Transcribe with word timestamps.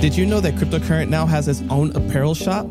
Did 0.00 0.16
you 0.16 0.26
know 0.26 0.40
that 0.40 0.54
Cryptocurrent 0.54 1.08
now 1.08 1.26
has 1.26 1.48
its 1.48 1.60
own 1.70 1.90
apparel 1.96 2.32
shop? 2.32 2.68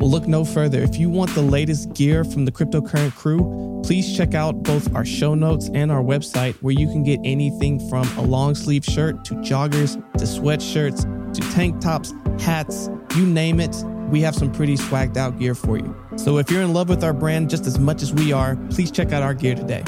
Well, 0.00 0.10
look 0.10 0.26
no 0.26 0.44
further. 0.44 0.82
If 0.82 0.96
you 0.96 1.08
want 1.08 1.32
the 1.32 1.40
latest 1.40 1.94
gear 1.94 2.24
from 2.24 2.46
the 2.46 2.50
Cryptocurrent 2.50 3.14
crew, 3.14 3.80
please 3.84 4.16
check 4.16 4.34
out 4.34 4.60
both 4.64 4.92
our 4.92 5.04
show 5.04 5.36
notes 5.36 5.70
and 5.72 5.92
our 5.92 6.02
website 6.02 6.54
where 6.62 6.74
you 6.74 6.88
can 6.88 7.04
get 7.04 7.20
anything 7.22 7.78
from 7.88 8.08
a 8.18 8.22
long 8.22 8.56
sleeve 8.56 8.84
shirt 8.84 9.24
to 9.26 9.34
joggers 9.34 9.94
to 10.18 10.24
sweatshirts 10.24 11.32
to 11.34 11.40
tank 11.52 11.80
tops, 11.80 12.12
hats, 12.40 12.90
you 13.14 13.24
name 13.24 13.60
it. 13.60 13.76
We 14.10 14.20
have 14.22 14.34
some 14.34 14.50
pretty 14.50 14.76
swagged 14.76 15.16
out 15.16 15.38
gear 15.38 15.54
for 15.54 15.78
you. 15.78 15.94
So 16.16 16.38
if 16.38 16.50
you're 16.50 16.62
in 16.62 16.72
love 16.72 16.88
with 16.88 17.04
our 17.04 17.12
brand 17.12 17.50
just 17.50 17.66
as 17.66 17.78
much 17.78 18.02
as 18.02 18.12
we 18.12 18.32
are, 18.32 18.56
please 18.70 18.90
check 18.90 19.12
out 19.12 19.22
our 19.22 19.32
gear 19.32 19.54
today. 19.54 19.84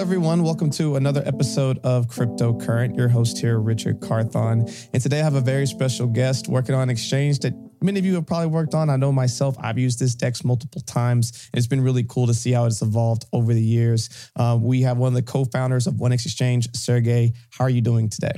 Everyone. 0.00 0.42
Welcome 0.42 0.70
to 0.70 0.96
another 0.96 1.22
episode 1.26 1.78
of 1.84 2.08
Crypto 2.08 2.58
Current. 2.58 2.94
Your 2.94 3.06
host 3.06 3.36
here, 3.36 3.58
Richard 3.58 4.00
Carthon. 4.00 4.66
And 4.94 5.02
today 5.02 5.20
I 5.20 5.22
have 5.22 5.34
a 5.34 5.42
very 5.42 5.66
special 5.66 6.06
guest 6.06 6.48
working 6.48 6.74
on 6.74 6.88
exchange 6.88 7.40
that 7.40 7.52
many 7.82 7.98
of 7.98 8.06
you 8.06 8.14
have 8.14 8.24
probably 8.26 8.46
worked 8.46 8.72
on. 8.74 8.88
I 8.88 8.96
know 8.96 9.12
myself, 9.12 9.56
I've 9.60 9.76
used 9.76 9.98
this 9.98 10.14
DEX 10.14 10.42
multiple 10.42 10.80
times. 10.80 11.50
And 11.52 11.58
It's 11.58 11.66
been 11.66 11.82
really 11.82 12.02
cool 12.08 12.26
to 12.28 12.32
see 12.32 12.50
how 12.50 12.64
it's 12.64 12.80
evolved 12.80 13.26
over 13.34 13.52
the 13.52 13.62
years. 13.62 14.08
Um, 14.36 14.62
we 14.62 14.80
have 14.80 14.96
one 14.96 15.08
of 15.08 15.14
the 15.14 15.22
co 15.22 15.44
founders 15.44 15.86
of 15.86 16.00
One 16.00 16.12
Exchange, 16.12 16.74
Sergey. 16.74 17.34
How 17.50 17.64
are 17.64 17.70
you 17.70 17.82
doing 17.82 18.08
today? 18.08 18.32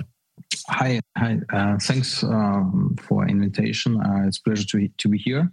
Hi, 0.67 1.01
hi. 1.17 1.39
Uh, 1.53 1.79
thanks 1.79 2.25
um, 2.25 2.97
for 3.01 3.29
invitation. 3.29 4.01
Uh, 4.01 4.27
it's 4.27 4.41
pleasure 4.41 4.67
to, 4.67 4.89
to 4.99 5.09
be 5.09 5.17
here. 5.17 5.49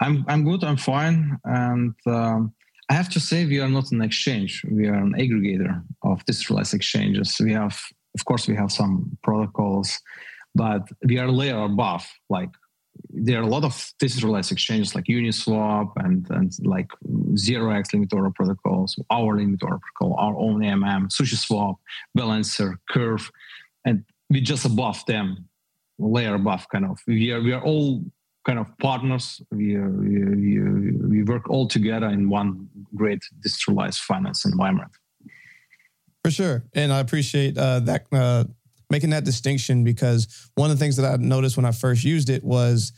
I'm 0.00 0.24
I'm 0.28 0.44
good. 0.44 0.62
I'm 0.62 0.76
fine, 0.76 1.38
and 1.44 1.94
um, 2.06 2.52
I 2.88 2.94
have 2.94 3.08
to 3.10 3.20
say, 3.20 3.44
we 3.44 3.60
are 3.60 3.68
not 3.68 3.90
an 3.90 4.00
exchange. 4.00 4.62
We 4.70 4.86
are 4.86 4.94
an 4.94 5.14
aggregator 5.14 5.82
of 6.02 6.24
decentralized 6.24 6.74
exchanges. 6.74 7.36
We 7.40 7.52
have, 7.52 7.80
of 8.16 8.24
course, 8.24 8.46
we 8.46 8.54
have 8.54 8.70
some 8.70 9.18
protocols, 9.22 9.98
but 10.54 10.88
we 11.04 11.18
are 11.18 11.26
a 11.26 11.32
layer 11.32 11.58
above. 11.64 12.06
Like 12.30 12.50
there 13.10 13.40
are 13.40 13.42
a 13.42 13.48
lot 13.48 13.64
of 13.64 13.92
decentralized 13.98 14.52
exchanges 14.52 14.94
like 14.94 15.04
Uniswap 15.06 15.90
and, 15.96 16.28
and 16.30 16.52
like 16.64 16.90
zero 17.36 17.70
X 17.70 17.90
order 18.12 18.30
protocols, 18.30 18.96
our 19.10 19.36
limit 19.36 19.62
order 19.62 19.78
protocol, 19.78 20.18
our 20.18 20.36
own 20.36 20.60
AMM, 20.60 21.08
SushiSwap, 21.08 21.76
Balancer, 22.14 22.78
Curve, 22.88 23.30
and 23.84 24.04
we 24.30 24.40
just 24.40 24.64
above 24.64 25.04
them, 25.06 25.48
layer 25.98 26.34
above 26.34 26.68
kind 26.68 26.84
of. 26.84 26.98
We 27.06 27.32
are 27.32 27.40
we 27.40 27.52
are 27.52 27.62
all 27.62 28.04
kind 28.46 28.58
of 28.58 28.66
partners. 28.78 29.42
We, 29.50 29.76
uh, 29.76 29.80
we, 29.80 30.60
we, 30.60 31.22
work 31.24 31.50
all 31.50 31.66
together 31.66 32.06
in 32.06 32.28
one 32.28 32.68
great 32.94 33.20
decentralized 33.40 33.98
finance 34.00 34.44
environment. 34.44 34.92
For 36.24 36.30
sure. 36.30 36.64
And 36.72 36.92
I 36.92 37.00
appreciate 37.00 37.58
uh, 37.58 37.80
that, 37.80 38.06
uh, 38.12 38.44
making 38.88 39.10
that 39.10 39.24
distinction 39.24 39.82
because 39.82 40.48
one 40.54 40.70
of 40.70 40.78
the 40.78 40.84
things 40.84 40.96
that 40.96 41.12
I 41.12 41.16
noticed 41.16 41.56
when 41.56 41.66
I 41.66 41.72
first 41.72 42.04
used 42.04 42.30
it 42.30 42.44
was 42.44 42.92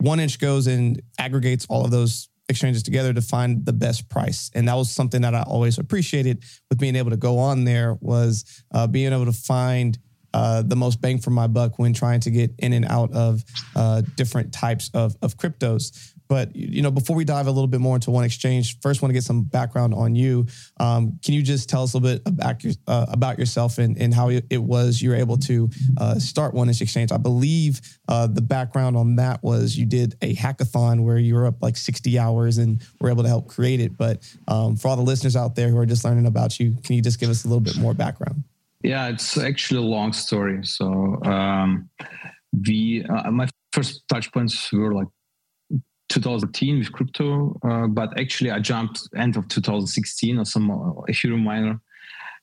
one 0.00 0.20
inch 0.20 0.38
goes 0.38 0.66
and 0.66 1.00
aggregates 1.18 1.66
all 1.70 1.84
of 1.84 1.90
those 1.90 2.28
exchanges 2.48 2.82
together 2.82 3.14
to 3.14 3.22
find 3.22 3.64
the 3.64 3.72
best 3.72 4.10
price 4.10 4.50
and 4.54 4.68
that 4.68 4.74
was 4.74 4.90
something 4.90 5.22
that 5.22 5.34
i 5.34 5.42
always 5.42 5.78
appreciated 5.78 6.42
with 6.68 6.78
being 6.78 6.96
able 6.96 7.08
to 7.08 7.16
go 7.16 7.38
on 7.38 7.64
there 7.64 7.96
was 8.00 8.64
uh, 8.74 8.86
being 8.86 9.12
able 9.12 9.24
to 9.24 9.32
find 9.32 9.96
uh, 10.34 10.62
the 10.62 10.76
most 10.76 11.00
bang 11.00 11.18
for 11.18 11.30
my 11.30 11.46
buck 11.46 11.78
when 11.78 11.92
trying 11.92 12.20
to 12.20 12.30
get 12.30 12.52
in 12.58 12.72
and 12.72 12.84
out 12.86 13.12
of 13.12 13.44
uh, 13.76 14.02
different 14.16 14.52
types 14.52 14.90
of, 14.94 15.16
of 15.22 15.36
cryptos. 15.36 16.12
But 16.32 16.56
you 16.56 16.80
know, 16.80 16.90
before 16.90 17.14
we 17.14 17.26
dive 17.26 17.46
a 17.46 17.50
little 17.50 17.68
bit 17.68 17.80
more 17.80 17.94
into 17.94 18.10
one 18.10 18.24
exchange, 18.24 18.80
first 18.80 19.02
want 19.02 19.10
to 19.10 19.12
get 19.12 19.22
some 19.22 19.42
background 19.42 19.92
on 19.92 20.14
you. 20.14 20.46
Um, 20.80 21.18
can 21.22 21.34
you 21.34 21.42
just 21.42 21.68
tell 21.68 21.82
us 21.82 21.92
a 21.92 21.98
little 21.98 22.16
bit 22.16 22.22
about, 22.26 22.64
your, 22.64 22.72
uh, 22.86 23.04
about 23.10 23.38
yourself 23.38 23.76
and, 23.76 23.98
and 23.98 24.14
how 24.14 24.30
it 24.30 24.62
was 24.62 25.02
you 25.02 25.10
were 25.10 25.16
able 25.16 25.36
to 25.36 25.68
uh, 25.98 26.18
start 26.18 26.54
one 26.54 26.70
exchange? 26.70 27.12
I 27.12 27.18
believe 27.18 27.82
uh, 28.08 28.28
the 28.28 28.40
background 28.40 28.96
on 28.96 29.16
that 29.16 29.42
was 29.42 29.76
you 29.76 29.84
did 29.84 30.14
a 30.22 30.34
hackathon 30.34 31.04
where 31.04 31.18
you 31.18 31.34
were 31.34 31.44
up 31.44 31.56
like 31.60 31.76
60 31.76 32.18
hours 32.18 32.56
and 32.56 32.80
were 32.98 33.10
able 33.10 33.24
to 33.24 33.28
help 33.28 33.48
create 33.48 33.80
it. 33.80 33.98
But 33.98 34.26
um, 34.48 34.76
for 34.76 34.88
all 34.88 34.96
the 34.96 35.02
listeners 35.02 35.36
out 35.36 35.54
there 35.54 35.68
who 35.68 35.76
are 35.76 35.84
just 35.84 36.02
learning 36.02 36.24
about 36.24 36.58
you, 36.58 36.76
can 36.82 36.96
you 36.96 37.02
just 37.02 37.20
give 37.20 37.28
us 37.28 37.44
a 37.44 37.48
little 37.48 37.60
bit 37.60 37.76
more 37.76 37.92
background? 37.92 38.44
Yeah, 38.82 39.08
it's 39.08 39.38
actually 39.38 39.78
a 39.78 39.88
long 39.88 40.12
story. 40.12 40.64
So 40.64 41.20
um, 41.24 41.88
we, 42.66 43.04
uh, 43.04 43.30
my 43.30 43.48
first 43.72 44.02
touch 44.08 44.32
points 44.32 44.72
were 44.72 44.92
like 44.92 45.08
2013 46.08 46.78
with 46.78 46.92
crypto, 46.92 47.58
uh, 47.64 47.86
but 47.86 48.18
actually 48.18 48.50
I 48.50 48.58
jumped 48.58 49.08
end 49.16 49.36
of 49.36 49.48
2016 49.48 50.38
or 50.38 50.44
some 50.44 50.70
uh, 50.70 50.92
Ethereum 51.08 51.42
miner 51.42 51.80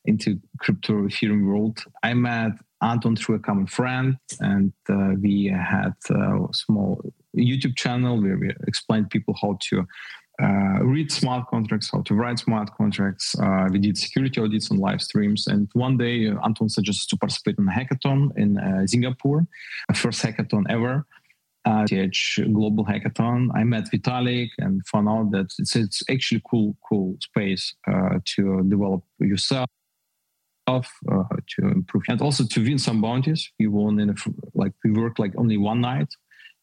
into 0.05 0.39
crypto 0.59 1.03
Ethereum 1.03 1.45
world. 1.45 1.83
I 2.03 2.13
met 2.13 2.53
Anton 2.81 3.15
through 3.15 3.35
a 3.35 3.39
common 3.39 3.67
friend, 3.67 4.17
and 4.39 4.71
uh, 4.89 5.11
we 5.21 5.53
had 5.53 5.93
a 6.09 6.47
small 6.53 7.01
YouTube 7.37 7.75
channel 7.75 8.21
where 8.21 8.37
we 8.37 8.51
explained 8.67 9.09
people 9.09 9.35
how 9.41 9.57
to 9.69 9.85
uh, 10.41 10.83
read 10.83 11.11
smart 11.11 11.47
contracts, 11.47 11.89
how 11.91 12.01
to 12.01 12.13
write 12.13 12.39
smart 12.39 12.75
contracts. 12.77 13.37
Uh, 13.39 13.67
we 13.71 13.79
did 13.79 13.97
security 13.97 14.39
audits 14.39 14.71
on 14.71 14.77
live 14.77 15.01
streams. 15.01 15.47
And 15.47 15.69
one 15.73 15.97
day, 15.97 16.27
uh, 16.27 16.35
Anton 16.43 16.69
suggested 16.69 17.09
to 17.09 17.17
participate 17.17 17.57
in 17.57 17.67
a 17.67 17.71
hackathon 17.71 18.29
in 18.37 18.57
uh, 18.57 18.87
Singapore, 18.87 19.45
first 19.93 20.23
hackathon 20.23 20.63
ever. 20.69 21.05
Uh, 21.65 21.85
TH 21.85 22.39
Global 22.53 22.85
Hackathon. 22.85 23.49
I 23.53 23.65
met 23.65 23.91
Vitalik 23.91 24.47
and 24.59 24.81
found 24.87 25.09
out 25.09 25.31
that 25.31 25.53
it's, 25.59 25.75
it's 25.75 26.01
actually 26.09 26.41
cool, 26.49 26.77
cool 26.87 27.17
space 27.21 27.75
uh, 27.85 28.19
to 28.35 28.63
develop 28.63 29.03
yourself. 29.19 29.67
Uh, 30.67 31.23
to 31.47 31.67
improve 31.67 32.03
and 32.09 32.21
also 32.21 32.45
to 32.45 32.63
win 32.63 32.77
some 32.77 33.01
bounties. 33.01 33.51
We 33.59 33.65
won 33.65 33.99
in 33.99 34.11
a, 34.11 34.15
like 34.53 34.71
we 34.83 34.91
worked 34.91 35.17
like 35.17 35.33
only 35.35 35.57
one 35.57 35.81
night, 35.81 36.13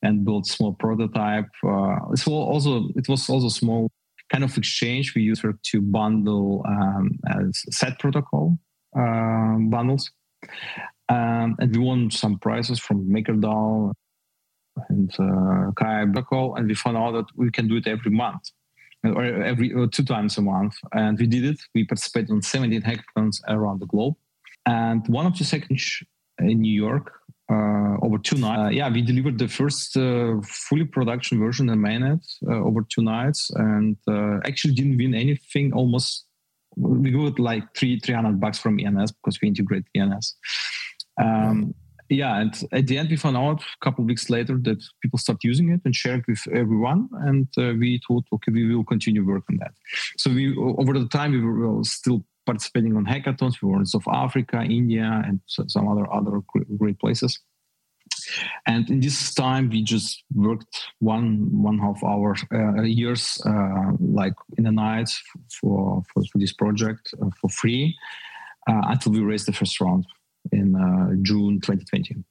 and 0.02 0.24
build 0.24 0.46
small 0.46 0.72
prototype. 0.74 1.48
Uh, 1.64 1.96
it 2.12 2.26
was 2.26 2.26
also 2.26 2.88
it 2.96 3.08
was 3.08 3.28
also 3.28 3.48
small 3.48 3.90
kind 4.30 4.44
of 4.44 4.56
exchange 4.56 5.14
we 5.14 5.22
used 5.22 5.44
to 5.62 5.80
bundle 5.80 6.64
um, 6.66 7.10
set 7.70 7.98
protocol 7.98 8.58
uh, 8.96 9.56
bundles, 9.58 10.10
um, 11.08 11.56
and 11.58 11.76
we 11.76 11.82
won 11.82 12.10
some 12.10 12.38
prizes 12.38 12.78
from 12.78 13.08
MakerDAO 13.08 13.92
and 14.88 15.10
uh, 15.18 15.70
Kai 15.72 16.04
protocol, 16.04 16.56
and 16.56 16.68
we 16.68 16.74
found 16.74 16.96
out 16.96 17.12
that 17.12 17.26
we 17.36 17.50
can 17.50 17.68
do 17.68 17.76
it 17.76 17.86
every 17.86 18.10
month 18.10 18.50
or 19.04 19.24
every 19.24 19.72
or 19.72 19.86
two 19.86 20.04
times 20.04 20.36
a 20.38 20.42
month, 20.42 20.74
and 20.92 21.18
we 21.18 21.26
did 21.26 21.44
it. 21.44 21.60
We 21.74 21.84
participated 21.84 22.30
in 22.30 22.42
17 22.42 22.82
hackathons 22.82 23.40
around 23.48 23.80
the 23.80 23.86
globe, 23.86 24.14
and 24.66 25.06
one 25.08 25.26
of 25.26 25.38
the 25.38 25.44
second 25.44 25.78
in 26.38 26.60
New 26.60 26.72
York 26.72 27.12
over 27.50 28.18
two 28.18 28.36
nights. 28.36 28.60
Uh, 28.60 28.68
yeah, 28.70 28.88
we 28.88 29.02
delivered 29.02 29.38
the 29.38 29.48
first 29.48 29.96
uh, 29.96 30.36
fully 30.42 30.84
production 30.84 31.38
version 31.38 31.68
in 31.68 31.78
mainnet 31.78 32.22
over 32.48 32.84
two 32.88 33.02
nights, 33.02 33.50
and 33.54 33.96
actually 34.44 34.74
didn't 34.74 34.96
win 34.96 35.14
anything. 35.14 35.72
Almost 35.72 36.26
we 36.76 37.10
got 37.10 37.38
like 37.38 37.74
three 37.74 37.98
three 38.00 38.14
hundred 38.14 38.40
bucks 38.40 38.58
from 38.58 38.78
ENS 38.78 39.12
because 39.12 39.40
we 39.40 39.48
integrate 39.48 39.84
ENS. 39.94 40.36
Um, 41.20 41.74
yeah, 42.08 42.40
and 42.40 42.54
at 42.72 42.86
the 42.86 42.98
end 42.98 43.10
we 43.10 43.16
found 43.16 43.36
out 43.36 43.60
a 43.60 43.84
couple 43.84 44.02
of 44.02 44.08
weeks 44.08 44.30
later 44.30 44.56
that 44.62 44.82
people 45.02 45.18
start 45.18 45.38
using 45.42 45.70
it 45.70 45.80
and 45.84 45.94
sharing 45.94 46.20
it 46.20 46.28
with 46.28 46.46
everyone, 46.52 47.08
and 47.22 47.48
uh, 47.58 47.72
we 47.78 48.00
thought, 48.06 48.24
okay, 48.32 48.52
we 48.52 48.74
will 48.74 48.84
continue 48.84 49.26
work 49.26 49.44
on 49.50 49.56
that. 49.58 49.72
So 50.16 50.30
we 50.30 50.56
over 50.56 50.98
the 50.98 51.08
time 51.08 51.32
we 51.32 51.40
were 51.40 51.82
still 51.84 52.24
participating 52.46 52.96
on 52.96 53.04
hackathons. 53.04 53.60
We 53.60 53.68
were 53.68 53.80
in 53.80 53.86
South 53.86 54.08
Africa, 54.08 54.62
India, 54.62 55.22
and 55.26 55.40
some 55.46 55.88
other 55.88 56.10
other 56.12 56.40
great 56.78 56.98
places. 56.98 57.40
And 58.66 58.88
in 58.90 59.00
this 59.00 59.34
time, 59.34 59.68
we 59.68 59.82
just 59.82 60.22
worked 60.34 60.88
one 61.00 61.62
one 61.62 61.78
half 61.78 62.02
hour 62.02 62.36
uh, 62.52 62.82
years, 62.82 63.40
uh, 63.44 63.92
like 64.00 64.34
in 64.56 64.64
the 64.64 64.72
nights 64.72 65.22
for 65.60 66.02
for, 66.12 66.22
for 66.30 66.38
this 66.38 66.52
project 66.52 67.14
uh, 67.20 67.30
for 67.40 67.50
free 67.50 67.96
uh, 68.68 68.82
until 68.84 69.12
we 69.12 69.20
raised 69.20 69.46
the 69.46 69.52
first 69.52 69.80
round 69.80 70.06
in 70.52 70.74
uh, 70.76 71.14
June 71.22 71.60
2020. 71.60 72.24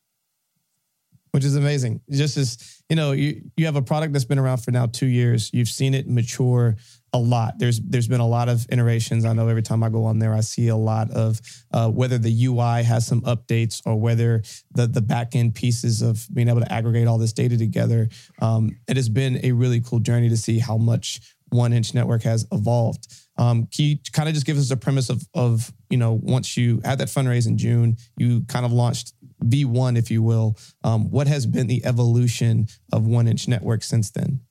Which 1.35 1.43
is 1.43 1.57
amazing. 1.57 1.99
Just 2.09 2.37
as 2.37 2.81
you 2.89 2.95
know, 2.95 3.11
you 3.11 3.41
you 3.57 3.65
have 3.65 3.75
a 3.75 3.81
product 3.81 4.13
that's 4.13 4.23
been 4.23 4.39
around 4.39 4.59
for 4.59 4.71
now 4.71 4.85
two 4.85 5.05
years. 5.05 5.49
You've 5.51 5.67
seen 5.67 5.93
it 5.93 6.07
mature 6.07 6.77
a 7.11 7.17
lot. 7.17 7.59
There's 7.59 7.81
there's 7.81 8.07
been 8.07 8.21
a 8.21 8.27
lot 8.27 8.47
of 8.47 8.65
iterations. 8.69 9.25
I 9.25 9.33
know 9.33 9.49
every 9.49 9.61
time 9.61 9.83
I 9.83 9.89
go 9.89 10.05
on 10.05 10.17
there, 10.17 10.33
I 10.33 10.39
see 10.39 10.69
a 10.69 10.77
lot 10.77 11.11
of 11.11 11.41
uh, 11.73 11.89
whether 11.89 12.17
the 12.17 12.45
UI 12.45 12.83
has 12.83 13.05
some 13.05 13.19
updates 13.23 13.81
or 13.85 13.99
whether 13.99 14.43
the 14.75 14.87
the 14.87 15.01
back 15.01 15.35
end 15.35 15.55
pieces 15.55 16.01
of 16.01 16.25
being 16.33 16.47
able 16.47 16.61
to 16.61 16.71
aggregate 16.71 17.05
all 17.05 17.17
this 17.17 17.33
data 17.33 17.57
together. 17.57 18.07
Um, 18.41 18.77
it 18.88 18.95
has 18.95 19.09
been 19.09 19.41
a 19.43 19.51
really 19.51 19.81
cool 19.81 19.99
journey 19.99 20.29
to 20.29 20.38
see 20.38 20.59
how 20.59 20.77
much 20.77 21.19
One 21.49 21.73
Inch 21.73 21.93
Network 21.93 22.23
has 22.23 22.47
evolved. 22.53 23.07
Um, 23.38 23.67
can 23.75 23.85
you 23.85 23.97
kind 24.13 24.29
of 24.29 24.35
just 24.35 24.45
give 24.45 24.57
us 24.57 24.71
a 24.71 24.77
premise 24.77 25.09
of 25.09 25.21
of 25.33 25.69
you 25.89 25.97
know 25.97 26.17
once 26.23 26.55
you 26.55 26.79
had 26.85 26.99
that 26.99 27.09
fundraise 27.09 27.45
in 27.45 27.57
June, 27.57 27.97
you 28.15 28.45
kind 28.47 28.65
of 28.65 28.71
launched 28.71 29.11
V1, 29.43 29.97
if 29.97 30.09
you 30.09 30.23
will. 30.23 30.57
Um, 30.83 31.09
what 31.11 31.27
has 31.27 31.45
been 31.45 31.67
the 31.67 31.85
evolution 31.85 32.67
of 32.91 33.05
One 33.05 33.27
Inch 33.27 33.47
Network 33.47 33.83
since 33.83 34.11
then? 34.11 34.41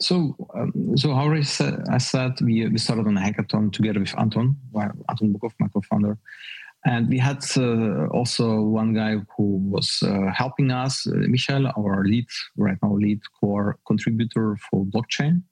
So, 0.00 0.36
um, 0.54 0.96
so 0.96 1.12
how 1.14 1.30
I 1.32 1.42
said, 1.42 1.84
I 1.90 1.98
said 1.98 2.32
we, 2.40 2.66
we 2.68 2.78
started 2.78 3.06
on 3.06 3.16
a 3.16 3.20
hackathon 3.20 3.72
together 3.72 4.00
with 4.00 4.16
Anton, 4.18 4.56
Anton 4.74 5.34
Bukov, 5.34 5.52
my 5.58 5.66
co-founder, 5.68 6.16
and 6.84 7.08
we 7.08 7.18
had 7.18 7.44
uh, 7.56 8.06
also 8.06 8.60
one 8.60 8.94
guy 8.94 9.16
who 9.36 9.56
was 9.68 10.02
uh, 10.04 10.30
helping 10.32 10.70
us, 10.70 11.06
uh, 11.08 11.14
Michael, 11.16 11.72
our 11.76 12.04
lead 12.04 12.26
right 12.56 12.78
now, 12.80 12.94
lead 12.94 13.20
core 13.40 13.76
contributor 13.86 14.56
for 14.70 14.84
blockchain 14.84 15.42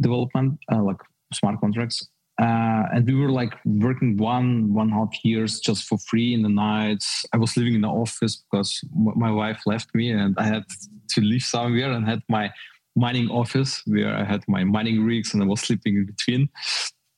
development, 0.00 0.58
uh, 0.72 0.82
like 0.82 0.98
smart 1.32 1.60
contracts 1.60 2.08
uh, 2.38 2.84
and 2.92 3.06
we 3.06 3.14
were 3.14 3.30
like 3.30 3.54
working 3.64 4.16
one 4.18 4.72
one 4.74 4.90
half 4.90 5.24
years 5.24 5.58
just 5.58 5.84
for 5.84 5.96
free 5.98 6.34
in 6.34 6.42
the 6.42 6.50
nights. 6.50 7.24
I 7.32 7.38
was 7.38 7.56
living 7.56 7.74
in 7.74 7.80
the 7.80 7.88
office 7.88 8.42
because 8.50 8.84
my 8.94 9.30
wife 9.30 9.62
left 9.64 9.94
me 9.94 10.10
and 10.10 10.36
i 10.38 10.44
had 10.44 10.64
to 11.08 11.20
live 11.22 11.42
somewhere 11.42 11.90
and 11.92 12.06
had 12.06 12.22
my 12.28 12.50
mining 12.94 13.30
office 13.30 13.82
where 13.86 14.14
i 14.14 14.24
had 14.24 14.42
my 14.48 14.64
mining 14.64 15.04
rigs 15.04 15.32
and 15.32 15.42
i 15.42 15.46
was 15.46 15.60
sleeping 15.60 15.96
in 15.96 16.06
between. 16.06 16.48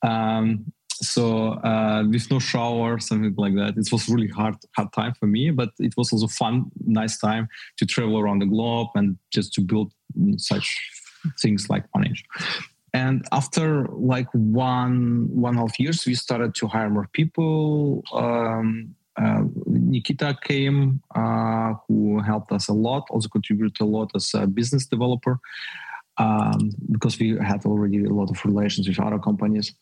Um, 0.02 0.72
so 1.00 1.52
uh, 1.64 2.04
with 2.08 2.30
no 2.30 2.38
shower 2.38 2.98
something 2.98 3.34
like 3.36 3.54
that. 3.54 3.76
It 3.76 3.90
was 3.92 4.08
really 4.08 4.28
hard 4.28 4.56
hard 4.76 4.92
time 4.92 5.14
for 5.14 5.26
me 5.26 5.50
but 5.50 5.70
it 5.80 5.94
was 5.96 6.12
also 6.12 6.28
fun 6.28 6.70
nice 6.86 7.18
time 7.18 7.48
to 7.78 7.86
travel 7.86 8.18
around 8.18 8.38
the 8.40 8.46
globe 8.46 8.88
and 8.94 9.18
just 9.32 9.52
to 9.54 9.62
build 9.62 9.92
such 10.36 10.66
things 11.40 11.68
like 11.68 11.84
manage 11.94 12.24
and 12.94 13.26
after 13.32 13.86
like 13.88 14.28
one 14.32 15.28
one 15.30 15.56
half 15.56 15.78
years 15.78 16.06
we 16.06 16.14
started 16.14 16.54
to 16.56 16.66
hire 16.66 16.90
more 16.90 17.08
people. 17.12 18.02
Um, 18.12 18.94
uh, 19.20 19.42
nikita 19.66 20.38
came 20.44 21.02
uh, 21.16 21.74
who 21.88 22.20
helped 22.20 22.52
us 22.52 22.68
a 22.68 22.72
lot 22.72 23.04
also 23.10 23.28
contributed 23.28 23.80
a 23.80 23.84
lot 23.84 24.08
as 24.14 24.30
a 24.34 24.46
business 24.46 24.86
developer 24.86 25.40
um, 26.18 26.70
because 26.92 27.18
we 27.18 27.36
had 27.36 27.64
already 27.66 28.04
a 28.04 28.08
lot 28.08 28.30
of 28.30 28.44
relations 28.44 28.86
with 28.86 29.00
other 29.00 29.18
companies. 29.18 29.74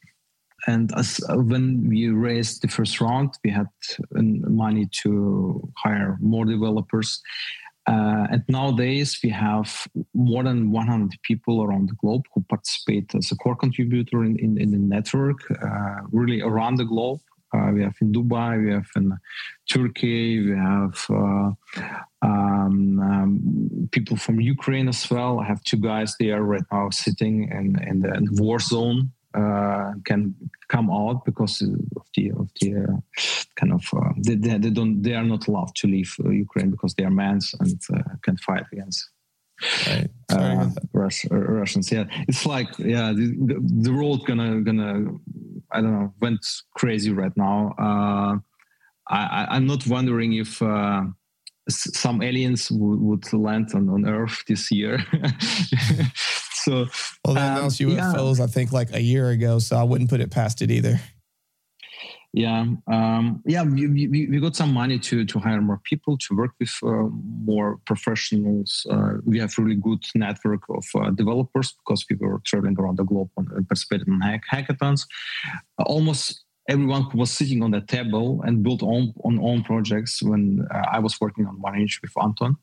And 0.66 0.90
as 0.96 1.20
uh, 1.28 1.36
when 1.36 1.86
we 1.86 2.08
raised 2.08 2.62
the 2.62 2.68
first 2.68 2.98
round 3.00 3.34
we 3.44 3.50
had 3.50 3.68
uh, 4.16 4.22
money 4.22 4.88
to 5.02 5.70
hire 5.76 6.16
more 6.20 6.46
developers 6.46 7.20
uh, 7.86 8.26
and 8.30 8.42
nowadays, 8.48 9.18
we 9.22 9.30
have 9.30 9.86
more 10.12 10.42
than 10.42 10.72
100 10.72 11.10
people 11.22 11.62
around 11.62 11.88
the 11.88 11.94
globe 11.94 12.24
who 12.34 12.44
participate 12.48 13.14
as 13.14 13.30
a 13.30 13.36
core 13.36 13.54
contributor 13.54 14.24
in, 14.24 14.36
in, 14.38 14.60
in 14.60 14.72
the 14.72 14.78
network, 14.78 15.38
uh, 15.62 16.00
really 16.10 16.40
around 16.40 16.76
the 16.76 16.84
globe. 16.84 17.20
Uh, 17.54 17.70
we 17.72 17.82
have 17.82 17.94
in 18.00 18.12
Dubai, 18.12 18.64
we 18.64 18.72
have 18.72 18.88
in 18.96 19.16
Turkey, 19.70 20.50
we 20.50 20.56
have 20.56 21.06
uh, 21.08 21.50
um, 22.22 22.98
um, 23.00 23.88
people 23.92 24.16
from 24.16 24.40
Ukraine 24.40 24.88
as 24.88 25.08
well. 25.08 25.38
I 25.38 25.44
have 25.44 25.62
two 25.62 25.76
guys 25.76 26.16
there 26.18 26.42
right 26.42 26.64
now 26.72 26.90
sitting 26.90 27.44
in, 27.52 27.80
in, 27.88 28.00
the, 28.00 28.14
in 28.14 28.24
the 28.24 28.42
war 28.42 28.58
zone 28.58 29.12
uh, 29.36 29.92
can 30.04 30.34
come 30.68 30.90
out 30.90 31.24
because 31.24 31.60
of 31.60 32.06
the 32.14 32.30
of 32.30 32.48
the 32.60 32.74
uh, 32.74 32.96
kind 33.56 33.72
of 33.72 33.84
uh, 33.94 34.12
they, 34.18 34.34
they 34.34 34.70
don't 34.70 35.02
they 35.02 35.14
are 35.14 35.24
not 35.24 35.46
allowed 35.46 35.74
to 35.76 35.86
leave 35.86 36.14
uh, 36.24 36.30
Ukraine 36.30 36.70
because 36.70 36.94
they 36.94 37.04
are 37.04 37.10
men 37.10 37.40
and 37.60 37.80
uh, 37.94 38.02
can 38.22 38.36
fight 38.38 38.64
against 38.72 39.10
right. 39.86 40.10
Uh, 40.32 40.68
Rus- 40.92 41.30
Russians. 41.30 41.92
Yeah, 41.92 42.04
it's 42.28 42.46
like 42.46 42.78
yeah 42.78 43.12
the, 43.12 43.56
the 43.84 43.92
world 43.92 44.26
gonna 44.26 44.60
gonna 44.62 45.12
I 45.70 45.80
don't 45.80 45.92
know 45.92 46.12
went 46.20 46.44
crazy 46.74 47.12
right 47.12 47.36
now. 47.36 47.74
I, 49.08 49.46
I'm 49.50 49.66
not 49.66 49.86
wondering 49.86 50.32
if 50.32 50.60
some 51.68 52.22
aliens 52.22 52.70
would, 52.70 53.00
would 53.00 53.32
land 53.32 53.70
on, 53.74 53.88
on 53.88 54.06
Earth 54.06 54.42
this 54.46 54.70
year. 54.70 54.98
so, 56.66 56.86
well, 57.24 57.34
they 57.34 57.40
um, 57.40 57.56
announced 57.58 57.80
UFOs, 57.80 58.38
yeah. 58.38 58.44
I 58.44 58.46
think, 58.48 58.72
like 58.72 58.92
a 58.92 59.00
year 59.00 59.30
ago. 59.30 59.60
So 59.60 59.76
I 59.76 59.84
wouldn't 59.84 60.10
put 60.10 60.20
it 60.20 60.30
past 60.30 60.62
it 60.62 60.70
either. 60.70 61.00
Yeah, 62.32 62.66
um, 62.88 63.42
yeah, 63.46 63.62
we, 63.62 63.86
we, 63.86 64.26
we, 64.26 64.40
got 64.40 64.56
some 64.56 64.74
money 64.74 64.98
to 64.98 65.24
to 65.24 65.38
hire 65.38 65.62
more 65.62 65.80
people 65.84 66.18
to 66.18 66.36
work 66.36 66.50
with 66.60 66.74
uh, 66.82 67.08
more 67.46 67.78
professionals. 67.86 68.86
Uh, 68.90 69.12
we 69.24 69.38
have 69.38 69.56
really 69.56 69.76
good 69.76 70.04
network 70.14 70.60
of 70.68 70.84
uh, 70.96 71.10
developers 71.12 71.74
because 71.78 72.04
we 72.10 72.16
were 72.16 72.42
traveling 72.44 72.76
around 72.78 72.98
the 72.98 73.04
globe 73.04 73.30
and 73.38 73.48
participating 73.68 74.12
in 74.12 74.20
hack- 74.20 74.44
hackathons. 74.52 75.06
almost 75.78 76.44
everyone 76.68 77.04
who 77.04 77.18
was 77.18 77.30
sitting 77.30 77.62
on 77.62 77.70
the 77.70 77.80
table 77.80 78.42
and 78.44 78.62
built 78.62 78.82
on, 78.82 79.14
on 79.24 79.38
own 79.40 79.62
projects 79.62 80.22
when 80.22 80.66
uh, 80.74 80.84
I 80.90 80.98
was 80.98 81.18
working 81.20 81.46
on 81.46 81.60
One 81.60 81.80
Inch 81.80 82.00
with 82.02 82.12
Anton. 82.22 82.56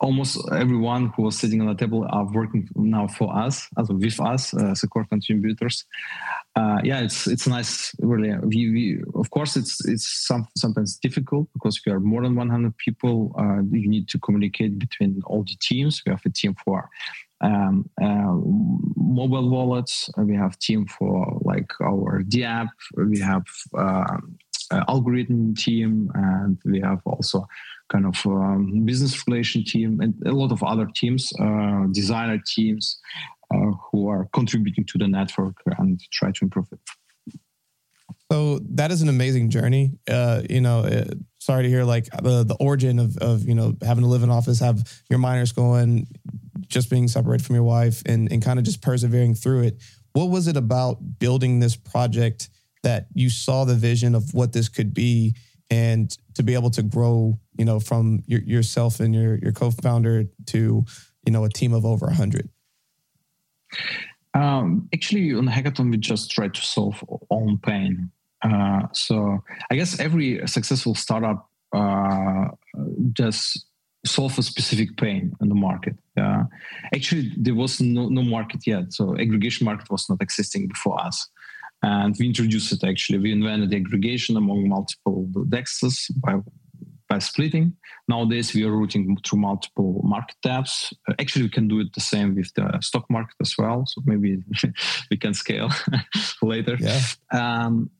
Almost 0.00 0.38
everyone 0.52 1.12
who 1.14 1.24
was 1.24 1.38
sitting 1.38 1.60
on 1.60 1.66
the 1.66 1.74
table 1.74 2.06
are 2.10 2.26
working 2.32 2.68
now 2.74 3.06
for 3.06 3.36
us, 3.36 3.68
also 3.76 3.94
with 3.94 4.18
us 4.20 4.54
uh, 4.54 4.70
as 4.70 4.80
core 4.82 5.04
contributors. 5.04 5.84
Uh, 6.56 6.78
yeah, 6.82 7.00
it's 7.00 7.26
it's 7.26 7.46
nice. 7.46 7.94
Really, 8.00 8.34
we, 8.38 8.70
we, 8.70 9.02
of 9.14 9.30
course 9.30 9.56
it's 9.56 9.84
it's 9.84 10.26
some, 10.26 10.48
sometimes 10.56 10.96
difficult 10.96 11.48
because 11.52 11.80
we 11.84 11.92
are 11.92 12.00
more 12.00 12.22
than 12.22 12.34
100 12.34 12.76
people. 12.78 13.34
Uh, 13.38 13.60
you 13.70 13.88
need 13.88 14.08
to 14.08 14.18
communicate 14.18 14.78
between 14.78 15.20
all 15.26 15.42
the 15.42 15.56
teams. 15.60 16.02
We 16.04 16.10
have 16.10 16.22
a 16.24 16.30
team 16.30 16.54
for 16.64 16.88
um, 17.40 17.88
uh, 18.02 18.34
mobile 18.96 19.48
wallets. 19.48 20.10
We 20.16 20.34
have 20.36 20.58
team 20.58 20.86
for 20.86 21.40
like 21.42 21.70
our 21.82 22.22
DApp. 22.22 22.68
We 22.96 23.20
have 23.20 23.44
uh, 23.76 24.18
algorithm 24.70 25.54
team, 25.54 26.10
and 26.14 26.58
we 26.64 26.80
have 26.80 27.00
also 27.04 27.46
kind 27.90 28.06
of 28.06 28.24
um, 28.26 28.84
business 28.84 29.22
relation 29.26 29.64
team 29.64 30.00
and 30.00 30.14
a 30.24 30.32
lot 30.32 30.52
of 30.52 30.62
other 30.62 30.88
teams, 30.94 31.32
uh, 31.40 31.86
designer 31.92 32.40
teams, 32.46 32.98
uh, 33.52 33.72
who 33.90 34.08
are 34.08 34.28
contributing 34.32 34.84
to 34.84 34.98
the 34.98 35.08
network 35.08 35.56
and 35.78 36.00
try 36.12 36.30
to 36.30 36.44
improve 36.44 36.68
it. 36.72 36.78
So 38.30 38.60
that 38.70 38.92
is 38.92 39.02
an 39.02 39.08
amazing 39.08 39.50
journey. 39.50 39.98
Uh, 40.08 40.42
you 40.48 40.60
know, 40.60 40.80
uh, 40.80 41.04
sorry 41.40 41.64
to 41.64 41.68
hear 41.68 41.82
like 41.82 42.06
the 42.22 42.44
the 42.44 42.56
origin 42.60 42.98
of 43.00 43.16
of 43.18 43.48
you 43.48 43.54
know 43.54 43.74
having 43.82 44.04
to 44.04 44.08
live 44.08 44.22
in 44.22 44.30
office, 44.30 44.60
have 44.60 45.02
your 45.08 45.18
miners 45.18 45.50
going, 45.50 46.06
just 46.68 46.90
being 46.90 47.08
separated 47.08 47.44
from 47.44 47.56
your 47.56 47.64
wife, 47.64 48.02
and 48.06 48.30
and 48.30 48.40
kind 48.42 48.58
of 48.58 48.64
just 48.64 48.82
persevering 48.82 49.34
through 49.34 49.62
it. 49.62 49.82
What 50.12 50.26
was 50.26 50.46
it 50.46 50.56
about 50.56 51.18
building 51.18 51.58
this 51.58 51.74
project 51.74 52.50
that 52.82 53.06
you 53.14 53.30
saw 53.30 53.64
the 53.64 53.74
vision 53.74 54.14
of 54.14 54.34
what 54.34 54.52
this 54.52 54.68
could 54.68 54.94
be, 54.94 55.34
and 55.70 56.16
to 56.34 56.42
be 56.42 56.54
able 56.54 56.70
to 56.70 56.82
grow, 56.82 57.38
you 57.58 57.64
know, 57.64 57.80
from 57.80 58.22
your, 58.26 58.40
yourself 58.40 59.00
and 59.00 59.14
your 59.14 59.36
your 59.36 59.52
co-founder 59.52 60.24
to 60.46 60.84
you 61.26 61.32
know 61.32 61.44
a 61.44 61.48
team 61.48 61.72
of 61.72 61.84
over 61.84 62.06
a 62.06 62.14
hundred. 62.14 62.48
Um, 64.34 64.88
actually, 64.94 65.34
on 65.34 65.46
hackathon, 65.46 65.90
we 65.90 65.96
just 65.96 66.30
tried 66.30 66.54
to 66.54 66.62
solve 66.62 67.04
own 67.30 67.58
pain. 67.58 68.10
Uh, 68.42 68.86
so 68.92 69.42
I 69.70 69.76
guess 69.76 70.00
every 70.00 70.46
successful 70.46 70.94
startup 70.94 71.50
uh, 71.74 72.48
just 73.12 73.66
solve 74.06 74.38
a 74.38 74.42
specific 74.42 74.96
pain 74.96 75.36
in 75.40 75.48
the 75.48 75.54
market. 75.54 75.96
Uh, 76.16 76.44
actually, 76.94 77.32
there 77.36 77.54
was 77.54 77.80
no, 77.80 78.08
no 78.08 78.22
market 78.22 78.66
yet, 78.66 78.92
so 78.92 79.16
aggregation 79.18 79.64
market 79.64 79.90
was 79.90 80.08
not 80.08 80.22
existing 80.22 80.68
before 80.68 80.98
us. 81.00 81.28
And 81.82 82.14
we 82.18 82.26
introduced 82.26 82.72
it 82.72 82.84
actually. 82.84 83.18
We 83.18 83.32
invented 83.32 83.72
aggregation 83.72 84.36
among 84.36 84.68
multiple 84.68 85.26
dexes 85.48 86.10
by 86.16 86.40
by 87.08 87.18
splitting. 87.18 87.76
Nowadays, 88.08 88.54
we 88.54 88.64
are 88.64 88.70
routing 88.70 89.18
through 89.26 89.40
multiple 89.40 90.00
market 90.04 90.36
tabs. 90.42 90.94
Uh, 91.08 91.14
actually, 91.18 91.42
we 91.42 91.50
can 91.50 91.66
do 91.66 91.80
it 91.80 91.92
the 91.92 92.00
same 92.00 92.36
with 92.36 92.54
the 92.54 92.78
stock 92.80 93.04
market 93.10 93.34
as 93.40 93.54
well. 93.58 93.84
So 93.86 94.00
maybe 94.06 94.38
we 95.10 95.16
can 95.16 95.34
scale 95.34 95.70
later. 96.42 96.76
Yeah. 96.78 97.00
Um, 97.32 97.90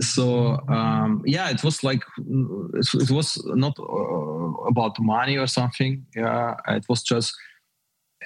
so 0.00 0.58
um, 0.68 1.22
yeah, 1.24 1.50
it 1.50 1.64
was 1.64 1.82
like 1.82 2.02
it 2.18 3.10
was 3.10 3.42
not 3.46 3.78
uh, 3.78 4.52
about 4.68 5.00
money 5.00 5.36
or 5.36 5.46
something. 5.46 6.04
Yeah, 6.14 6.56
it 6.68 6.84
was 6.88 7.02
just 7.02 7.34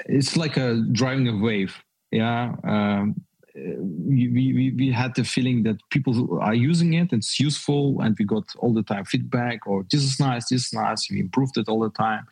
it's 0.06 0.36
like 0.36 0.56
a 0.56 0.82
driving 0.92 1.28
a 1.28 1.36
wave. 1.36 1.74
Yeah, 2.10 2.54
um, 2.64 3.14
we, 3.54 4.28
we, 4.28 4.74
we 4.76 4.90
had 4.90 5.14
the 5.14 5.24
feeling 5.24 5.62
that 5.62 5.76
people 5.90 6.40
are 6.40 6.54
using 6.54 6.94
it, 6.94 7.12
it's 7.12 7.38
useful, 7.38 8.00
and 8.00 8.16
we 8.18 8.24
got 8.24 8.44
all 8.58 8.72
the 8.72 8.82
time 8.82 9.04
feedback, 9.04 9.66
or 9.66 9.84
this 9.90 10.02
is 10.02 10.18
nice, 10.18 10.48
this 10.48 10.66
is 10.66 10.72
nice, 10.72 11.10
we 11.10 11.20
improved 11.20 11.56
it 11.56 11.68
all 11.68 11.80
the 11.80 11.90
time. 11.90 12.26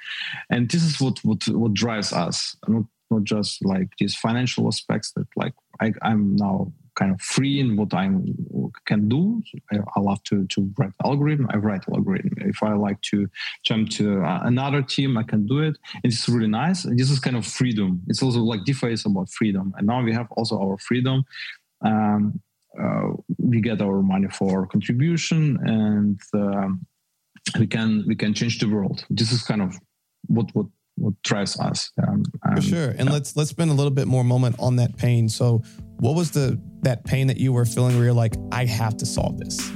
And 0.51 0.71
this 0.71 0.83
is 0.83 1.01
what 1.01 1.19
what, 1.25 1.47
what 1.49 1.75
drives 1.75 2.13
us, 2.13 2.57
not, 2.67 2.85
not 3.11 3.25
just 3.25 3.65
like 3.65 3.89
these 3.99 4.17
financial 4.17 4.67
aspects 4.67 5.13
that 5.13 5.27
like 5.37 5.55
I, 5.81 5.93
I'm 6.03 6.37
now 6.37 6.73
kind 6.95 7.13
of 7.13 7.21
free 7.21 7.61
in 7.61 7.77
what 7.77 7.95
I 7.95 8.11
can 8.87 9.09
do. 9.09 9.43
I, 9.73 9.79
I, 9.97 10.01
love 10.01 10.23
to 10.25 10.47
to 10.47 10.73
write 10.79 10.93
algorithm. 11.05 11.49
I 11.51 11.57
write 11.57 11.85
algorithm. 11.89 12.35
If 12.39 12.63
I 12.63 12.75
like 12.75 13.01
to 13.13 13.29
jump 13.65 13.91
to 13.91 14.23
uh, 14.23 14.41
another 14.45 14.83
team, 14.83 15.17
I 15.17 15.23
can 15.23 15.47
do 15.47 15.61
it. 15.61 15.79
And 16.03 16.13
It's 16.13 16.29
really 16.29 16.49
nice. 16.49 16.85
And 16.85 16.99
this 16.99 17.11
is 17.11 17.19
kind 17.19 17.37
of 17.37 17.47
freedom. 17.47 18.03
It's 18.09 18.23
also 18.23 18.41
like 18.41 18.65
DeFi 18.65 18.93
is 18.93 19.07
about 19.07 19.31
freedom. 19.31 19.73
And 19.77 19.87
now 19.87 20.03
we 20.03 20.13
have 20.13 20.29
also 20.33 20.59
our 20.59 20.79
freedom. 20.79 21.25
Um, 21.85 22.41
uh, 22.81 23.09
we 23.39 23.61
get 23.61 23.83
our 23.83 24.03
money 24.03 24.29
for 24.29 24.67
contribution, 24.67 25.59
and 25.65 26.19
um, 26.33 26.87
we 27.59 27.67
can 27.67 28.05
we 28.07 28.15
can 28.15 28.33
change 28.33 28.59
the 28.61 28.69
world. 28.69 29.05
This 29.11 29.31
is 29.31 29.43
kind 29.43 29.61
of 29.61 29.79
what 30.27 30.49
what 30.55 30.67
what 30.97 31.15
drives 31.23 31.59
us. 31.59 31.91
Um, 32.07 32.25
For 32.55 32.63
sure. 32.63 32.89
And 32.91 33.09
yeah. 33.09 33.13
let's 33.13 33.37
let's 33.37 33.51
spend 33.51 33.71
a 33.71 33.75
little 33.75 33.91
bit 33.91 34.07
more 34.07 34.25
moment 34.25 34.57
on 34.59 34.77
that 34.77 34.97
pain. 34.97 35.29
So, 35.29 35.63
what 35.99 36.15
was 36.15 36.31
the 36.31 36.61
that 36.83 37.05
pain 37.05 37.29
that 37.29 37.39
you 37.39 37.53
were 37.53 37.65
feeling 37.65 37.97
where 37.97 38.05
you're 38.05 38.13
like, 38.13 38.35
I 38.51 38.67
have 38.67 38.97
to 38.99 39.07
solve 39.07 39.39
this? 39.39 39.71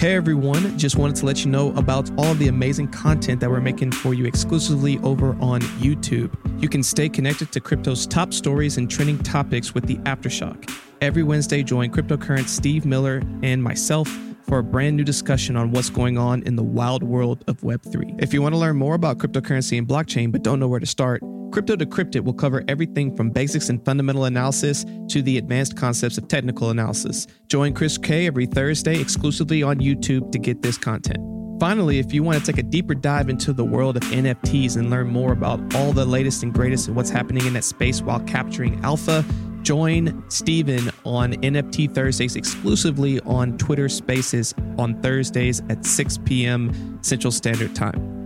Hey 0.00 0.14
everyone, 0.14 0.78
just 0.78 0.96
wanted 0.96 1.16
to 1.16 1.26
let 1.26 1.44
you 1.44 1.50
know 1.50 1.74
about 1.76 2.10
all 2.16 2.32
the 2.32 2.48
amazing 2.48 2.88
content 2.88 3.38
that 3.40 3.50
we're 3.50 3.60
making 3.60 3.92
for 3.92 4.14
you 4.14 4.24
exclusively 4.24 4.98
over 5.00 5.36
on 5.42 5.60
YouTube. 5.82 6.34
You 6.62 6.70
can 6.70 6.82
stay 6.82 7.06
connected 7.10 7.52
to 7.52 7.60
crypto's 7.60 8.06
top 8.06 8.32
stories 8.32 8.78
and 8.78 8.90
trending 8.90 9.18
topics 9.18 9.74
with 9.74 9.84
the 9.84 9.96
Aftershock. 9.98 10.74
Every 11.02 11.22
Wednesday, 11.22 11.62
join 11.62 11.90
cryptocurrent 11.90 12.48
Steve 12.48 12.86
Miller 12.86 13.22
and 13.42 13.62
myself 13.62 14.08
for 14.48 14.60
a 14.60 14.64
brand 14.64 14.96
new 14.96 15.04
discussion 15.04 15.54
on 15.54 15.70
what's 15.70 15.90
going 15.90 16.16
on 16.16 16.42
in 16.44 16.56
the 16.56 16.62
wild 16.62 17.02
world 17.02 17.44
of 17.46 17.60
Web3. 17.60 18.22
If 18.22 18.32
you 18.32 18.40
want 18.40 18.54
to 18.54 18.58
learn 18.58 18.76
more 18.76 18.94
about 18.94 19.18
cryptocurrency 19.18 19.76
and 19.76 19.86
blockchain 19.86 20.32
but 20.32 20.42
don't 20.42 20.58
know 20.58 20.68
where 20.68 20.80
to 20.80 20.86
start, 20.86 21.22
Crypto 21.50 21.74
Decrypted 21.76 22.22
will 22.22 22.34
cover 22.34 22.62
everything 22.68 23.16
from 23.16 23.30
basics 23.30 23.68
and 23.68 23.84
fundamental 23.84 24.24
analysis 24.24 24.84
to 25.08 25.20
the 25.22 25.38
advanced 25.38 25.76
concepts 25.76 26.16
of 26.16 26.28
technical 26.28 26.70
analysis. 26.70 27.26
Join 27.48 27.74
Chris 27.74 27.98
K 27.98 28.26
every 28.26 28.46
Thursday 28.46 29.00
exclusively 29.00 29.62
on 29.62 29.78
YouTube 29.78 30.30
to 30.32 30.38
get 30.38 30.62
this 30.62 30.78
content. 30.78 31.18
Finally, 31.58 31.98
if 31.98 32.14
you 32.14 32.22
want 32.22 32.38
to 32.38 32.52
take 32.52 32.58
a 32.58 32.62
deeper 32.62 32.94
dive 32.94 33.28
into 33.28 33.52
the 33.52 33.64
world 33.64 33.96
of 33.96 34.02
NFTs 34.04 34.76
and 34.76 34.90
learn 34.90 35.08
more 35.08 35.32
about 35.32 35.60
all 35.74 35.92
the 35.92 36.04
latest 36.04 36.42
and 36.42 36.54
greatest 36.54 36.86
and 36.86 36.96
what's 36.96 37.10
happening 37.10 37.44
in 37.44 37.52
that 37.52 37.64
space 37.64 38.00
while 38.00 38.20
capturing 38.20 38.82
alpha, 38.84 39.24
Join 39.62 40.24
Steven 40.30 40.90
on 41.04 41.34
NFT 41.34 41.94
Thursdays 41.94 42.36
exclusively 42.36 43.20
on 43.20 43.58
Twitter 43.58 43.88
Spaces 43.88 44.54
on 44.78 45.00
Thursdays 45.02 45.60
at 45.68 45.84
6 45.84 46.18
p.m. 46.24 46.98
Central 47.02 47.30
Standard 47.30 47.74
Time. 47.74 48.19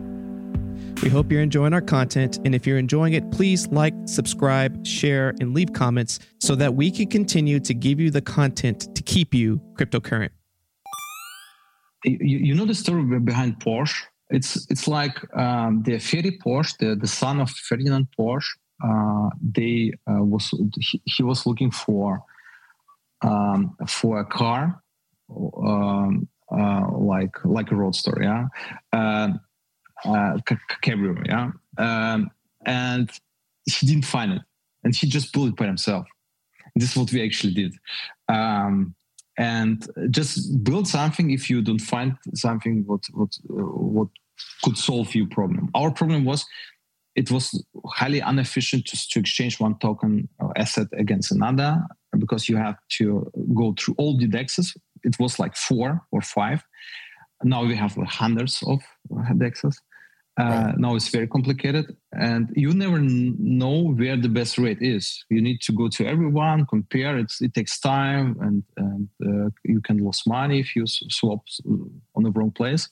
We 1.03 1.09
hope 1.09 1.31
you're 1.31 1.43
enjoying 1.43 1.75
our 1.75 1.81
content, 1.81 2.39
and 2.45 2.55
if 2.55 2.67
you're 2.67 2.79
enjoying 2.79 3.13
it, 3.13 3.31
please 3.31 3.67
like, 3.69 3.95
subscribe, 4.07 4.87
share, 4.87 5.35
and 5.41 5.53
leave 5.53 5.73
comments 5.73 6.21
so 6.41 6.55
that 6.57 6.75
we 6.75 6.91
can 6.91 7.09
continue 7.09 7.61
to 7.61 7.75
give 7.75 8.01
you 8.01 8.11
the 8.11 8.23
content 8.23 8.95
to 8.95 9.03
keep 9.03 9.35
you 9.35 9.61
cryptocurrent. 9.75 10.31
You, 12.05 12.19
you 12.21 12.55
know 12.55 12.65
the 12.65 12.75
story 12.75 13.03
behind 13.21 13.61
Porsche? 13.61 14.03
It's 14.31 14.67
it's 14.71 14.89
like 14.89 15.17
um, 15.37 15.83
the 15.83 15.99
Ferry 15.99 16.39
Porsche, 16.45 16.79
the, 16.79 16.97
the 16.97 17.07
son 17.07 17.41
of 17.41 17.51
Ferdinand 17.51 18.09
Porsche 18.19 18.49
uh, 18.83 19.31
they 19.41 19.93
uh, 20.11 20.23
was 20.23 20.51
he, 20.79 21.01
he, 21.05 21.23
was 21.23 21.47
looking 21.47 21.71
for 21.71 22.23
um, 23.23 23.77
for 23.87 24.21
a 24.21 24.25
car 24.25 24.83
um, 25.31 26.29
uh, 26.51 26.91
like 26.93 27.37
like 27.45 27.71
a 27.71 27.75
roadster, 27.75 28.19
yeah, 28.21 28.47
uh, 30.05 30.11
uh, 30.11 30.39
cabrio, 30.83 31.17
yeah, 31.27 31.51
um, 31.79 32.31
and 32.67 33.11
he 33.65 33.87
didn't 33.87 34.05
find 34.05 34.33
it, 34.33 34.43
and 34.83 34.95
he 34.95 35.07
just 35.07 35.33
built 35.33 35.49
it 35.49 35.57
by 35.57 35.67
himself. 35.67 36.07
This 36.75 36.91
is 36.91 36.97
what 36.97 37.13
we 37.13 37.25
actually 37.25 37.55
did. 37.55 37.75
Um, 38.29 38.95
and 39.37 39.89
just 40.11 40.63
build 40.63 40.87
something 40.87 41.31
if 41.31 41.51
you 41.51 41.61
don't 41.61 41.81
find 41.81 42.17
something 42.35 42.85
what 42.87 43.05
what 43.13 43.37
what 43.49 44.09
could 44.63 44.77
solve 44.77 45.15
your 45.15 45.27
problem. 45.29 45.71
Our 45.75 45.91
problem 45.91 46.25
was 46.25 46.47
it 47.15 47.31
was 47.31 47.65
highly 47.87 48.21
inefficient 48.21 48.87
to, 48.87 49.09
to 49.11 49.21
exchange 49.21 49.61
one 49.61 49.79
token 49.79 50.29
asset 50.57 50.89
against 50.93 51.31
another 51.33 51.83
because 52.19 52.49
you 52.49 52.57
have 52.57 52.77
to 52.99 53.31
go 53.55 53.75
through 53.79 53.95
all 53.99 54.17
the 54.17 54.29
dexes. 54.29 54.77
It 55.05 55.19
was 55.19 55.39
like 55.39 55.57
four 55.57 56.03
or 56.11 56.21
five. 56.21 56.65
Now 57.43 57.65
we 57.65 57.77
have 57.77 57.95
hundreds 58.07 58.63
of 58.67 58.81
dexes. 59.11 59.77
Uh. 60.37 60.73
Now 60.76 60.97
it's 60.97 61.09
very 61.11 61.29
complicated, 61.29 61.97
and 62.12 62.50
you 62.57 62.73
never 62.75 62.99
know 62.99 63.93
where 63.93 64.17
the 64.17 64.29
best 64.29 64.59
rate 64.59 64.83
is. 64.83 65.25
You 65.31 65.41
need 65.41 65.61
to 65.61 65.73
go 65.73 65.88
to 65.91 66.07
everyone, 66.07 66.67
compare. 66.67 67.17
It's, 67.19 67.41
it 67.41 67.55
takes 67.55 67.79
time, 67.79 68.37
and, 68.41 68.64
and 68.76 69.09
uh, 69.25 69.50
you 69.62 69.81
can 69.81 70.05
lose 70.05 70.23
money 70.26 70.59
if 70.59 70.75
you 70.75 70.87
swap 70.87 71.38
on 72.17 72.25
the 72.25 72.33
wrong 72.33 72.50
place. 72.50 72.88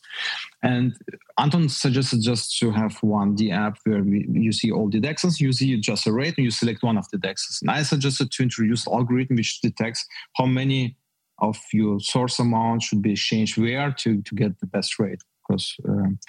And 0.63 0.95
Anton 1.37 1.69
suggested 1.69 2.23
just 2.23 2.57
to 2.61 2.71
have 2.71 2.97
one 3.03 3.35
D 3.35 3.51
app 3.51 3.77
where 3.87 4.05
we, 4.05 4.25
you 4.31 4.53
see 4.53 4.71
all 4.71 4.89
the 4.89 5.01
dexes, 5.01 5.41
you 5.41 5.53
see 5.53 5.77
just 5.81 6.07
a 6.07 6.13
rate, 6.13 6.35
and 6.37 6.45
you 6.45 6.53
select 6.53 6.85
one 6.85 6.97
of 6.97 7.09
the 7.11 7.19
dexes. 7.19 7.61
And 7.61 7.73
I 7.73 7.83
suggested 7.83 8.31
to 8.31 8.43
introduce 8.45 8.87
algorithm 8.87 9.35
which 9.35 9.61
detects 9.61 10.07
how 10.37 10.47
many 10.47 10.97
of 11.41 11.59
your 11.73 11.99
source 11.99 12.39
amount 12.39 12.83
should 12.83 13.03
be 13.03 13.13
exchanged 13.13 13.59
where 13.59 13.91
to, 13.91 14.23
to 14.23 14.35
get 14.37 14.61
the 14.61 14.67
best 14.67 15.01
rate 15.01 15.23
because. 15.49 15.75
Um, 15.89 16.21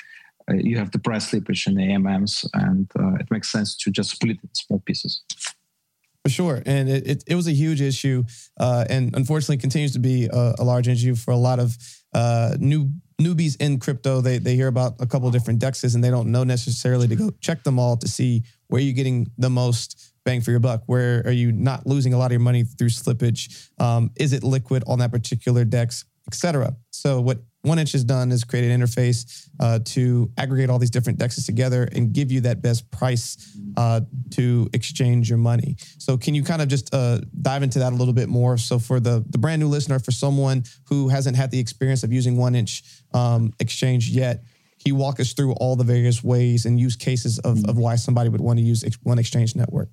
you 0.51 0.77
have 0.77 0.91
the 0.91 0.99
price 0.99 1.31
slippage 1.31 1.67
in 1.67 1.75
the 1.75 1.83
AMMs, 1.83 2.45
and 2.53 2.89
uh, 2.99 3.15
it 3.15 3.29
makes 3.31 3.51
sense 3.51 3.75
to 3.77 3.91
just 3.91 4.11
split 4.11 4.37
it 4.37 4.39
in 4.43 4.49
small 4.53 4.79
pieces. 4.85 5.21
For 6.23 6.29
sure, 6.29 6.63
and 6.65 6.89
it, 6.89 7.07
it, 7.07 7.23
it 7.27 7.35
was 7.35 7.47
a 7.47 7.51
huge 7.51 7.81
issue, 7.81 8.23
uh, 8.59 8.85
and 8.89 9.15
unfortunately 9.15 9.57
continues 9.57 9.91
to 9.93 9.99
be 9.99 10.29
a, 10.31 10.55
a, 10.59 10.63
large 10.63 10.87
issue 10.87 11.15
for 11.15 11.31
a 11.31 11.37
lot 11.37 11.59
of 11.59 11.77
uh, 12.13 12.55
new 12.59 12.91
newbies 13.21 13.59
in 13.59 13.77
crypto. 13.77 14.21
They 14.21 14.37
they 14.37 14.55
hear 14.55 14.67
about 14.67 14.95
a 15.01 15.05
couple 15.05 15.29
different 15.31 15.59
dexes, 15.61 15.95
and 15.95 16.03
they 16.03 16.09
don't 16.09 16.31
know 16.31 16.45
necessarily 16.45 17.09
to 17.09 17.15
go 17.15 17.31
check 17.41 17.63
them 17.63 17.77
all 17.77 17.97
to 17.97 18.07
see 18.07 18.43
where 18.67 18.81
you're 18.81 18.93
getting 18.93 19.29
the 19.37 19.49
most 19.49 20.13
bang 20.23 20.39
for 20.39 20.51
your 20.51 20.61
buck. 20.61 20.83
Where 20.85 21.23
are 21.25 21.31
you 21.31 21.51
not 21.51 21.85
losing 21.85 22.13
a 22.13 22.17
lot 22.17 22.27
of 22.27 22.31
your 22.31 22.39
money 22.39 22.63
through 22.63 22.89
slippage? 22.89 23.69
Um, 23.81 24.11
is 24.15 24.31
it 24.31 24.43
liquid 24.43 24.83
on 24.87 24.99
that 24.99 25.11
particular 25.11 25.65
dex, 25.65 26.05
etc. 26.27 26.75
So 26.91 27.19
what 27.19 27.39
one 27.63 27.79
Inch 27.79 27.93
has 27.93 28.03
done 28.03 28.31
is 28.31 28.43
create 28.43 28.69
an 28.69 28.81
interface 28.81 29.49
uh, 29.59 29.79
to 29.85 30.29
aggregate 30.37 30.69
all 30.69 30.79
these 30.79 30.89
different 30.89 31.17
dexes 31.17 31.45
together 31.45 31.87
and 31.93 32.11
give 32.11 32.29
you 32.29 32.41
that 32.41 32.61
best 32.61 32.91
price 32.91 33.57
uh, 33.77 34.01
to 34.31 34.69
exchange 34.73 35.29
your 35.29 35.37
money. 35.37 35.77
So, 35.97 36.17
can 36.17 36.35
you 36.35 36.43
kind 36.43 36.61
of 36.61 36.67
just 36.67 36.93
uh, 36.93 37.21
dive 37.41 37.63
into 37.63 37.79
that 37.79 37.93
a 37.93 37.95
little 37.95 38.13
bit 38.13 38.27
more? 38.27 38.57
So, 38.57 38.79
for 38.79 38.99
the 38.99 39.23
the 39.29 39.37
brand 39.37 39.61
new 39.61 39.69
listener, 39.69 39.99
for 39.99 40.11
someone 40.11 40.63
who 40.85 41.07
hasn't 41.07 41.37
had 41.37 41.51
the 41.51 41.59
experience 41.59 42.03
of 42.03 42.11
using 42.11 42.35
One 42.35 42.53
Inch 42.53 42.83
um, 43.13 43.53
Exchange 43.59 44.09
yet, 44.09 44.43
you 44.85 44.95
walk 44.95 45.21
us 45.21 45.31
through 45.31 45.53
all 45.53 45.77
the 45.77 45.85
various 45.85 46.21
ways 46.21 46.65
and 46.65 46.77
use 46.77 46.97
cases 46.97 47.39
of, 47.39 47.63
of 47.69 47.77
why 47.77 47.95
somebody 47.95 48.29
would 48.29 48.41
want 48.41 48.59
to 48.59 48.65
use 48.65 48.83
One 49.03 49.19
Exchange 49.19 49.55
Network? 49.55 49.89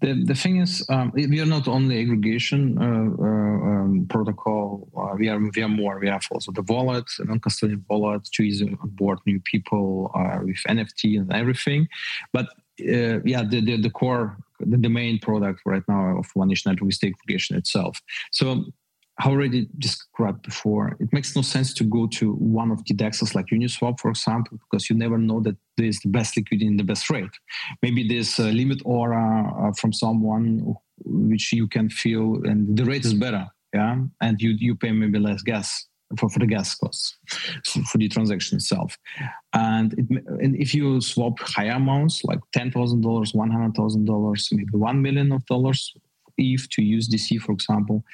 The, 0.00 0.24
the 0.24 0.34
thing 0.34 0.56
is, 0.56 0.84
um, 0.88 1.12
we 1.14 1.40
are 1.40 1.46
not 1.46 1.68
only 1.68 2.00
aggregation 2.00 2.78
uh, 2.78 3.22
uh, 3.22 3.70
um, 3.70 4.06
protocol. 4.08 4.88
Uh, 4.96 5.14
we 5.16 5.28
are 5.28 5.38
we 5.38 5.62
are 5.62 5.68
more. 5.68 5.98
We 5.98 6.08
have 6.08 6.26
also 6.30 6.52
the 6.52 6.62
wallet, 6.62 7.04
non-custodial 7.18 7.82
wallet, 7.88 8.24
to 8.24 8.42
easily 8.42 8.76
onboard 8.82 9.18
new 9.26 9.40
people 9.40 10.10
uh, 10.14 10.38
with 10.42 10.56
NFT 10.68 11.18
and 11.20 11.32
everything. 11.32 11.88
But 12.32 12.46
uh, 12.80 13.20
yeah, 13.24 13.42
the, 13.42 13.60
the, 13.60 13.76
the 13.76 13.90
core, 13.90 14.38
the, 14.58 14.78
the 14.78 14.88
main 14.88 15.18
product 15.18 15.60
right 15.66 15.82
now 15.86 16.18
of 16.18 16.26
One 16.34 16.48
Network 16.48 16.90
is 16.90 16.98
the 16.98 17.08
aggregation 17.08 17.56
itself. 17.56 18.00
So 18.30 18.64
already 19.26 19.68
described 19.78 20.42
before, 20.42 20.96
it 21.00 21.12
makes 21.12 21.34
no 21.36 21.42
sense 21.42 21.74
to 21.74 21.84
go 21.84 22.06
to 22.08 22.34
one 22.34 22.70
of 22.70 22.84
the 22.84 22.94
dexes 22.94 23.34
like 23.34 23.46
Uniswap, 23.46 24.00
for 24.00 24.10
example, 24.10 24.58
because 24.58 24.88
you 24.88 24.96
never 24.96 25.18
know 25.18 25.40
that 25.40 25.56
there's 25.76 26.00
the 26.00 26.08
best 26.08 26.36
liquidity 26.36 26.66
and 26.66 26.78
the 26.78 26.84
best 26.84 27.10
rate. 27.10 27.30
Maybe 27.82 28.06
there's 28.06 28.38
a 28.38 28.52
limit 28.52 28.80
order 28.84 29.14
uh, 29.14 29.72
from 29.72 29.92
someone 29.92 30.74
which 31.04 31.52
you 31.52 31.66
can 31.66 31.90
feel, 31.90 32.40
and 32.44 32.76
the 32.76 32.84
rate 32.84 33.04
is 33.04 33.14
better, 33.14 33.46
yeah, 33.74 33.96
and 34.20 34.40
you 34.40 34.50
you 34.58 34.74
pay 34.74 34.92
maybe 34.92 35.18
less 35.18 35.42
gas 35.42 35.86
for, 36.18 36.28
for 36.28 36.38
the 36.40 36.46
gas 36.46 36.74
costs 36.74 37.16
for 37.90 37.98
the 37.98 38.08
transaction 38.08 38.56
itself. 38.56 38.98
And, 39.54 39.92
it, 39.94 40.24
and 40.40 40.56
if 40.56 40.74
you 40.74 41.00
swap 41.00 41.38
higher 41.40 41.72
amounts 41.72 42.24
like 42.24 42.40
ten 42.52 42.70
thousand 42.70 43.02
dollars, 43.02 43.32
one 43.34 43.50
hundred 43.50 43.74
thousand 43.74 44.04
dollars, 44.06 44.48
maybe 44.52 44.70
one 44.72 45.00
million 45.02 45.32
of 45.32 45.44
dollars, 45.46 45.94
if 46.36 46.68
to 46.70 46.82
use 46.82 47.08
DC, 47.08 47.40
for 47.40 47.52
example, 47.52 48.04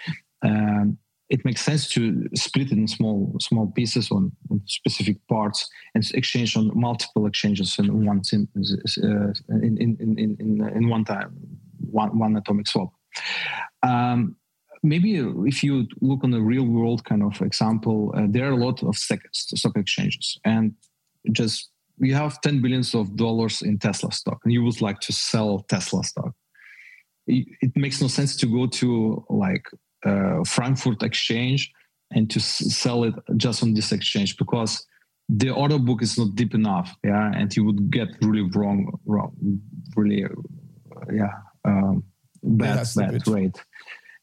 um, 0.42 0.98
it 1.28 1.44
makes 1.44 1.60
sense 1.60 1.88
to 1.88 2.28
split 2.34 2.70
it 2.70 2.78
in 2.78 2.86
small 2.86 3.34
small 3.40 3.66
pieces 3.72 4.10
on, 4.10 4.30
on 4.50 4.60
specific 4.66 5.16
parts 5.28 5.68
and 5.94 6.08
exchange 6.14 6.56
on 6.56 6.70
multiple 6.74 7.26
exchanges 7.26 7.76
in 7.78 8.04
one 8.04 8.22
uh, 8.32 9.32
in, 9.48 9.76
in, 9.80 9.96
in, 10.00 10.36
in, 10.38 10.70
in 10.74 10.88
one 10.88 11.04
time 11.04 11.34
one, 11.90 12.18
one 12.18 12.36
atomic 12.36 12.66
swap. 12.66 12.92
Um, 13.82 14.36
maybe 14.82 15.16
if 15.46 15.64
you 15.64 15.86
look 16.00 16.22
on 16.22 16.32
a 16.34 16.40
real 16.40 16.64
world 16.64 17.04
kind 17.04 17.22
of 17.22 17.40
example 17.40 18.14
uh, 18.16 18.26
there 18.28 18.46
are 18.48 18.52
a 18.52 18.64
lot 18.64 18.82
of 18.82 18.96
stock 18.96 19.76
exchanges 19.76 20.38
and 20.44 20.74
just 21.32 21.70
you 21.98 22.14
have 22.14 22.40
10 22.42 22.60
billions 22.60 22.94
of 22.94 23.16
dollars 23.16 23.62
in 23.62 23.78
tesla 23.78 24.12
stock 24.12 24.38
and 24.44 24.52
you 24.52 24.62
would 24.62 24.80
like 24.80 25.00
to 25.00 25.12
sell 25.12 25.64
tesla 25.68 26.04
stock. 26.04 26.32
It 27.28 27.72
makes 27.74 28.00
no 28.00 28.06
sense 28.06 28.36
to 28.36 28.46
go 28.46 28.68
to 28.68 29.24
like 29.28 29.66
uh, 29.72 29.76
Frankfurt 30.44 31.02
exchange 31.02 31.72
and 32.12 32.30
to 32.30 32.40
sell 32.40 33.04
it 33.04 33.14
just 33.36 33.62
on 33.62 33.74
this 33.74 33.92
exchange 33.92 34.36
because 34.36 34.86
the 35.28 35.50
order 35.50 35.78
book 35.78 36.02
is 36.02 36.16
not 36.16 36.34
deep 36.36 36.54
enough 36.54 36.94
yeah 37.02 37.32
and 37.34 37.54
you 37.56 37.64
would 37.64 37.90
get 37.90 38.08
really 38.22 38.48
wrong 38.54 38.96
wrong 39.06 39.32
really 39.96 40.24
uh, 40.24 40.28
yeah 41.12 41.32
um, 41.66 42.04
bad 42.42 42.86
yeah, 42.96 43.10
bad 43.10 43.28
rate. 43.28 43.62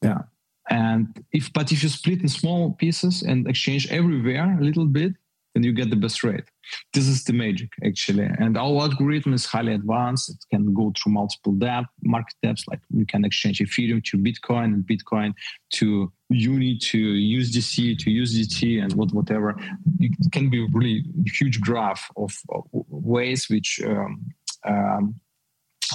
Yeah. 0.01 0.21
And 0.69 1.23
if 1.31 1.51
but 1.51 1.71
if 1.71 1.83
you 1.83 1.89
split 1.89 2.21
in 2.21 2.29
small 2.29 2.71
pieces 2.73 3.21
and 3.21 3.47
exchange 3.47 3.87
everywhere 3.91 4.57
a 4.59 4.63
little 4.63 4.85
bit 4.85 5.13
then 5.53 5.63
you 5.63 5.71
get 5.71 5.89
the 5.89 5.95
best 5.95 6.23
rate. 6.23 6.45
This 6.93 7.07
is 7.07 7.23
the 7.23 7.33
magic, 7.33 7.69
actually. 7.85 8.27
And 8.39 8.57
our 8.57 8.81
algorithm 8.81 9.33
is 9.33 9.45
highly 9.45 9.73
advanced. 9.73 10.29
It 10.29 10.37
can 10.51 10.73
go 10.73 10.91
through 10.97 11.13
multiple 11.13 11.53
depth, 11.53 11.89
market 12.01 12.35
depths, 12.41 12.65
like 12.67 12.79
we 12.91 13.05
can 13.05 13.23
exchange 13.25 13.59
Ethereum 13.59 14.03
to 14.05 14.17
Bitcoin 14.17 14.65
and 14.65 14.83
Bitcoin 14.83 15.33
to 15.73 16.11
Uni 16.29 16.77
to 16.77 16.97
USDC 16.97 17.99
to 17.99 18.09
USDT 18.09 18.83
and 18.83 18.93
what, 18.93 19.13
whatever. 19.13 19.55
It 19.99 20.31
can 20.31 20.49
be 20.49 20.67
really 20.71 21.03
huge 21.25 21.61
graph 21.61 22.09
of, 22.17 22.33
ways 22.71 23.47
which 23.49 23.79
um, 23.85 24.25
um, 24.65 25.15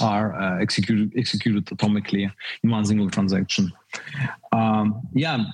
are 0.02 0.34
uh, 0.34 0.60
executed 0.60 1.12
executed 1.16 1.66
atomically 1.66 2.30
in 2.62 2.70
one 2.70 2.84
single 2.84 3.10
transaction. 3.10 3.72
Um, 4.52 5.02
yeah, 5.14 5.44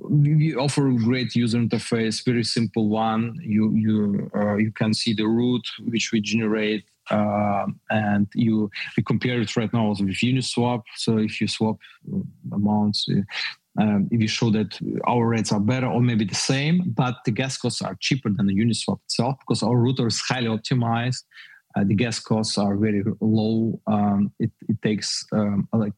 we 0.00 0.54
offer 0.54 0.88
a 0.88 0.94
great 0.94 1.34
user 1.34 1.58
interface, 1.58 2.24
very 2.24 2.44
simple 2.44 2.88
one. 2.88 3.38
You 3.42 3.74
you 3.74 4.30
uh, 4.34 4.56
you 4.56 4.72
can 4.72 4.94
see 4.94 5.14
the 5.14 5.26
route 5.26 5.68
which 5.84 6.12
we 6.12 6.20
generate, 6.20 6.84
uh, 7.10 7.66
and 7.90 8.26
you 8.34 8.70
we 8.96 9.02
compare 9.02 9.40
it 9.40 9.56
right 9.56 9.72
now 9.72 9.88
with 9.88 9.98
Uniswap. 10.00 10.82
So 10.96 11.18
if 11.18 11.40
you 11.40 11.48
swap 11.48 11.78
amounts. 12.52 13.06
Uh, 13.08 13.22
um, 13.80 14.06
if 14.10 14.20
you 14.20 14.28
show 14.28 14.50
that 14.50 14.78
our 15.06 15.26
rates 15.26 15.50
are 15.50 15.58
better 15.58 15.86
or 15.86 16.02
maybe 16.02 16.26
the 16.26 16.34
same, 16.34 16.92
but 16.94 17.14
the 17.24 17.30
gas 17.30 17.56
costs 17.56 17.80
are 17.80 17.96
cheaper 18.00 18.28
than 18.28 18.46
the 18.46 18.54
Uniswap 18.54 19.00
itself 19.04 19.36
because 19.40 19.62
our 19.62 19.76
router 19.76 20.06
is 20.06 20.20
highly 20.20 20.48
optimized 20.48 21.22
uh, 21.76 21.84
the 21.84 21.94
gas 21.94 22.18
costs 22.18 22.58
are 22.58 22.76
very 22.76 23.02
low. 23.20 23.80
Um, 23.86 24.32
it, 24.38 24.50
it, 24.68 24.80
takes 24.82 25.24
um, 25.32 25.68
like 25.72 25.92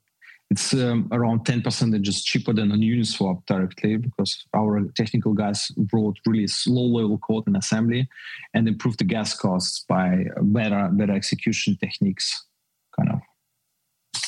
it's 0.51 0.75
um, 0.75 1.09
around 1.11 1.45
10 1.45 1.63
percentages 1.63 2.23
cheaper 2.23 2.53
than 2.53 2.71
on 2.71 2.79
Uniswap 2.79 3.45
directly 3.47 3.97
because 3.97 4.45
our 4.55 4.83
technical 4.97 5.33
guys 5.33 5.73
wrote 5.93 6.17
really 6.27 6.47
slow 6.47 6.83
level 6.83 7.19
code 7.19 7.49
in 7.49 7.57
assembly 7.57 8.09
and 8.53 8.69
improved 8.69 8.99
the 8.99 9.05
gas 9.05 9.35
costs 9.35 9.85
by 9.89 10.25
better 10.43 10.91
better 10.93 11.13
execution 11.13 11.77
techniques, 11.81 12.45
kind 12.97 13.11
of. 13.11 13.21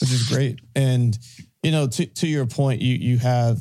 Which 0.01 0.13
is 0.13 0.29
great. 0.29 0.61
And 0.75 1.17
you 1.63 1.71
know, 1.71 1.87
to 1.87 2.07
to 2.07 2.27
your 2.27 2.47
point, 2.47 2.81
you 2.81 2.95
you 2.95 3.19
have 3.19 3.61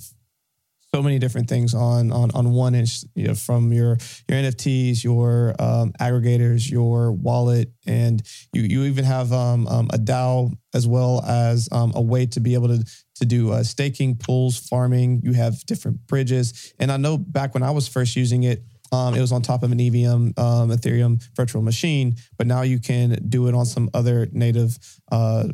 so 0.96 1.04
many 1.04 1.20
different 1.20 1.50
things 1.50 1.74
on 1.74 2.10
on 2.14 2.32
on 2.32 2.54
one 2.54 2.74
inch 2.74 3.04
you 3.16 3.28
know, 3.28 3.36
from 3.36 3.74
your 3.74 3.98
your 4.30 4.40
NFTs, 4.40 5.04
your 5.04 5.54
um, 5.60 5.92
aggregators, 6.00 6.72
your 6.72 7.12
wallet, 7.12 7.70
and 7.86 8.22
you 8.54 8.62
you 8.62 8.84
even 8.84 9.04
have 9.04 9.34
um, 9.34 9.68
um, 9.68 9.90
a 9.92 9.98
DAO 9.98 10.54
as 10.74 10.88
well 10.88 11.22
as 11.28 11.68
um, 11.74 11.92
a 11.96 12.02
way 12.02 12.26
to 12.28 12.40
be 12.40 12.54
able 12.54 12.70
to 12.70 12.86
to 13.16 13.26
do 13.26 13.52
uh, 13.52 13.62
staking, 13.62 14.16
pools, 14.16 14.58
farming. 14.58 15.20
You 15.26 15.34
have 15.34 15.66
different 15.66 16.08
bridges, 16.08 16.74
and 16.80 16.90
I 16.90 16.96
know 16.96 17.18
back 17.18 17.54
when 17.54 17.64
I 17.64 17.72
was 17.72 17.90
first 17.90 18.16
using 18.16 18.44
it. 18.44 18.64
Um, 18.94 19.16
it 19.16 19.20
was 19.20 19.34
on 19.34 19.42
top 19.42 19.64
of 19.64 19.74
an 19.74 19.80
EVM, 19.82 20.40
um, 20.40 20.70
Ethereum 20.70 21.22
virtual 21.36 21.62
machine, 21.62 22.16
but 22.38 22.48
now 22.48 22.62
you 22.62 22.80
can 22.80 23.18
do 23.28 23.48
it 23.50 23.56
on 23.56 23.66
some 23.66 23.90
other 23.94 24.30
native 24.32 24.78
uh, 25.12 25.48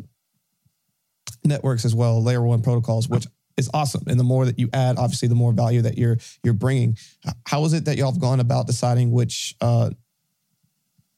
networks 1.43 1.85
as 1.85 1.95
well, 1.95 2.21
layer 2.21 2.43
one 2.43 2.61
protocols, 2.61 3.07
which 3.07 3.25
is 3.61 3.69
awesome. 3.73 4.03
And 4.07 4.19
the 4.19 4.23
more 4.23 4.45
that 4.45 4.59
you 4.59 4.69
add, 4.73 4.97
obviously, 4.97 5.27
the 5.27 5.35
more 5.35 5.53
value 5.53 5.81
that 5.83 5.97
you're 5.97 6.17
you're 6.43 6.53
bringing. 6.53 6.97
How 7.45 7.63
is 7.65 7.73
it 7.73 7.85
that 7.85 7.97
y'all 7.97 8.11
have 8.11 8.21
gone 8.21 8.39
about 8.39 8.67
deciding 8.67 9.11
which 9.11 9.55
uh, 9.61 9.91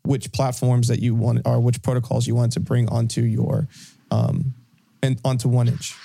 which 0.04 0.32
platforms 0.32 0.88
that 0.90 1.00
you 1.00 1.16
want 1.16 1.42
or 1.46 1.60
which 1.60 1.82
protocols 1.82 2.28
you 2.28 2.36
want 2.36 2.52
to 2.54 2.60
bring 2.60 2.88
onto 2.90 3.22
your 3.22 3.68
um, 4.12 4.54
and 5.02 5.20
onto 5.26 5.48
one 5.50 5.68
inch? 5.68 5.96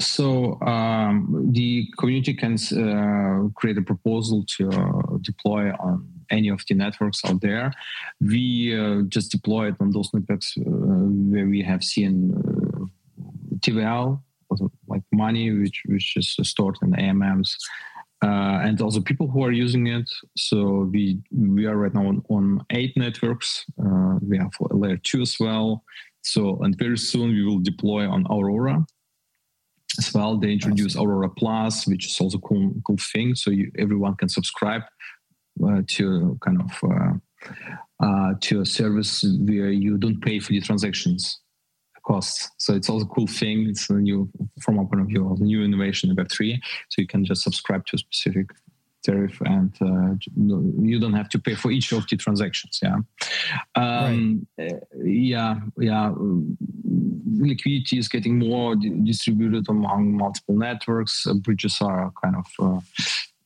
So 0.00 0.60
um, 0.62 1.50
the 1.52 1.86
community 1.98 2.34
can 2.34 2.54
uh, 2.54 3.48
create 3.54 3.78
a 3.78 3.82
proposal 3.82 4.44
to 4.56 4.70
uh, 4.70 5.18
deploy 5.20 5.70
on 5.78 6.08
any 6.30 6.48
of 6.48 6.60
the 6.66 6.74
networks 6.74 7.20
out 7.24 7.40
there. 7.40 7.72
We 8.20 8.76
uh, 8.76 9.02
just 9.02 9.30
deploy 9.30 9.68
it 9.68 9.76
on 9.78 9.90
those 9.92 10.10
networks 10.12 10.54
uh, 10.58 10.62
where 10.64 11.46
we 11.46 11.62
have 11.62 11.84
seen 11.84 12.34
uh, 12.34 12.86
TVL 13.58 14.20
like 14.88 15.02
money 15.12 15.50
which 15.50 15.82
which 15.86 16.16
is 16.16 16.36
stored 16.42 16.76
in 16.82 16.94
AMMs. 16.94 17.56
Uh, 18.24 18.60
and 18.62 18.80
also 18.80 19.00
people 19.00 19.26
who 19.26 19.42
are 19.44 19.50
using 19.50 19.88
it. 19.88 20.08
So 20.36 20.88
we 20.92 21.20
we 21.32 21.66
are 21.66 21.76
right 21.76 21.92
now 21.92 22.06
on, 22.06 22.22
on 22.28 22.64
eight 22.70 22.96
networks. 22.96 23.64
Uh, 23.84 24.18
we 24.22 24.38
have 24.38 24.52
layer 24.70 24.96
two 24.96 25.22
as 25.22 25.36
well. 25.40 25.82
So 26.22 26.58
and 26.62 26.78
very 26.78 26.98
soon 26.98 27.30
we 27.30 27.44
will 27.44 27.58
deploy 27.58 28.08
on 28.08 28.26
Aurora 28.30 28.86
as 29.98 30.14
well. 30.14 30.38
They 30.38 30.52
introduce 30.52 30.94
awesome. 30.94 31.08
Aurora 31.08 31.30
Plus, 31.30 31.86
which 31.88 32.06
is 32.06 32.20
also 32.20 32.38
cool 32.38 32.74
cool 32.86 32.98
thing. 33.12 33.34
So 33.34 33.50
you, 33.50 33.72
everyone 33.76 34.14
can 34.14 34.28
subscribe 34.28 34.82
uh, 35.66 35.82
to 35.88 36.38
kind 36.44 36.62
of 36.62 36.90
uh, 36.90 38.04
uh, 38.04 38.34
to 38.40 38.60
a 38.60 38.66
service 38.66 39.24
where 39.40 39.70
you 39.70 39.98
don't 39.98 40.20
pay 40.20 40.38
for 40.38 40.52
the 40.52 40.60
transactions 40.60 41.40
costs. 42.02 42.50
So 42.58 42.74
it's 42.74 42.88
also 42.88 43.06
a 43.06 43.08
cool 43.08 43.26
thing. 43.26 43.68
It's 43.68 43.88
a 43.90 43.94
new, 43.94 44.28
from 44.60 44.76
my 44.76 44.84
point 44.84 45.00
of 45.00 45.06
view, 45.08 45.32
a 45.32 45.42
new 45.42 45.62
innovation 45.62 46.10
in 46.10 46.16
Web3. 46.16 46.58
So 46.88 47.02
you 47.02 47.06
can 47.06 47.24
just 47.24 47.42
subscribe 47.42 47.86
to 47.86 47.96
a 47.96 47.98
specific 47.98 48.50
tariff 49.02 49.40
and 49.40 49.74
uh, 49.80 50.14
you 50.80 50.98
don't 51.00 51.12
have 51.12 51.28
to 51.28 51.38
pay 51.38 51.54
for 51.54 51.70
each 51.70 51.92
of 51.92 52.06
the 52.08 52.16
transactions. 52.16 52.78
Yeah. 52.82 52.98
Um, 53.74 54.46
right. 54.58 54.72
Yeah. 55.02 55.60
Yeah. 55.78 56.12
Liquidity 57.34 57.98
is 57.98 58.08
getting 58.08 58.38
more 58.38 58.76
distributed 58.76 59.68
among 59.68 60.16
multiple 60.16 60.56
networks. 60.56 61.26
Uh, 61.26 61.34
bridges 61.34 61.78
are 61.80 62.12
kind 62.22 62.36
of 62.36 62.46
uh, 62.60 62.80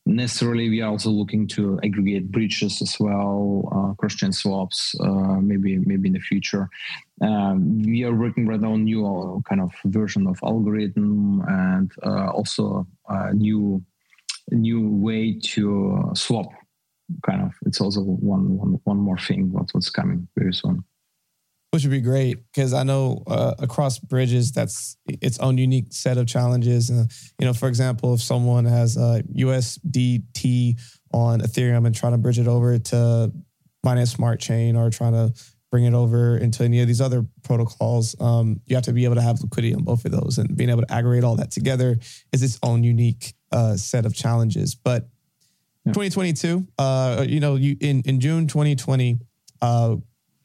necessarily 0.07 0.69
we 0.69 0.81
are 0.81 0.89
also 0.89 1.09
looking 1.09 1.47
to 1.47 1.79
aggregate 1.83 2.31
bridges 2.31 2.81
as 2.81 2.95
well 2.99 3.69
uh, 3.75 3.93
cross-chain 3.95 4.31
swaps 4.31 4.95
uh, 5.01 5.39
maybe 5.41 5.77
maybe 5.79 6.07
in 6.07 6.13
the 6.13 6.19
future. 6.19 6.69
Um, 7.21 7.81
we 7.81 8.03
are 8.03 8.15
working 8.15 8.47
right 8.47 8.59
now 8.59 8.73
on 8.73 8.83
new 8.83 9.05
uh, 9.05 9.41
kind 9.49 9.61
of 9.61 9.71
version 9.85 10.27
of 10.27 10.39
algorithm 10.43 11.41
and 11.47 11.91
uh, 12.05 12.29
also 12.31 12.87
a 13.09 13.33
new 13.33 13.83
new 14.51 14.89
way 14.89 15.39
to 15.53 16.11
swap. 16.13 16.47
Kind 17.25 17.41
of 17.41 17.53
it's 17.65 17.81
also 17.81 18.01
one 18.01 18.57
one 18.57 18.79
one 18.83 18.97
more 18.97 19.17
thing 19.17 19.51
what, 19.51 19.69
what's 19.73 19.89
coming 19.89 20.27
very 20.35 20.53
soon 20.53 20.83
which 21.77 21.83
would 21.83 21.91
be 21.91 22.01
great 22.01 22.39
because 22.51 22.73
I 22.73 22.81
know 22.81 23.21
uh, 23.27 23.53
across 23.59 23.99
bridges 23.99 24.51
that's 24.51 24.97
its 25.21 25.37
own 25.37 25.59
unique 25.59 25.93
set 25.93 26.17
of 26.17 26.25
challenges. 26.25 26.89
Uh, 26.89 27.05
you 27.37 27.45
know, 27.45 27.53
for 27.53 27.67
example, 27.67 28.15
if 28.15 28.19
someone 28.19 28.65
has 28.65 28.97
a 28.97 29.21
USDT 29.35 30.81
on 31.13 31.41
Ethereum 31.41 31.85
and 31.85 31.93
trying 31.93 32.13
to 32.13 32.17
bridge 32.17 32.39
it 32.39 32.47
over 32.47 32.79
to 32.79 33.31
Binance 33.85 34.07
Smart 34.07 34.39
Chain 34.39 34.75
or 34.75 34.89
trying 34.89 35.13
to 35.13 35.31
bring 35.69 35.83
it 35.83 35.93
over 35.93 36.35
into 36.35 36.63
any 36.63 36.81
of 36.81 36.87
these 36.87 36.99
other 36.99 37.27
protocols, 37.43 38.15
um, 38.19 38.59
you 38.65 38.75
have 38.75 38.85
to 38.85 38.91
be 38.91 39.03
able 39.03 39.13
to 39.13 39.21
have 39.21 39.39
liquidity 39.41 39.75
on 39.75 39.83
both 39.83 40.03
of 40.03 40.11
those, 40.11 40.39
and 40.39 40.57
being 40.57 40.71
able 40.71 40.81
to 40.81 40.91
aggregate 40.91 41.23
all 41.23 41.35
that 41.35 41.51
together 41.51 41.99
is 42.33 42.41
its 42.41 42.57
own 42.63 42.83
unique 42.83 43.35
uh, 43.51 43.75
set 43.75 44.03
of 44.03 44.15
challenges. 44.15 44.73
But 44.73 45.09
2022, 45.85 46.65
uh, 46.79 47.23
you 47.29 47.39
know, 47.39 47.53
you 47.53 47.77
in 47.79 48.01
in 48.07 48.19
June 48.19 48.47
2020 48.47 49.19
uh, 49.61 49.97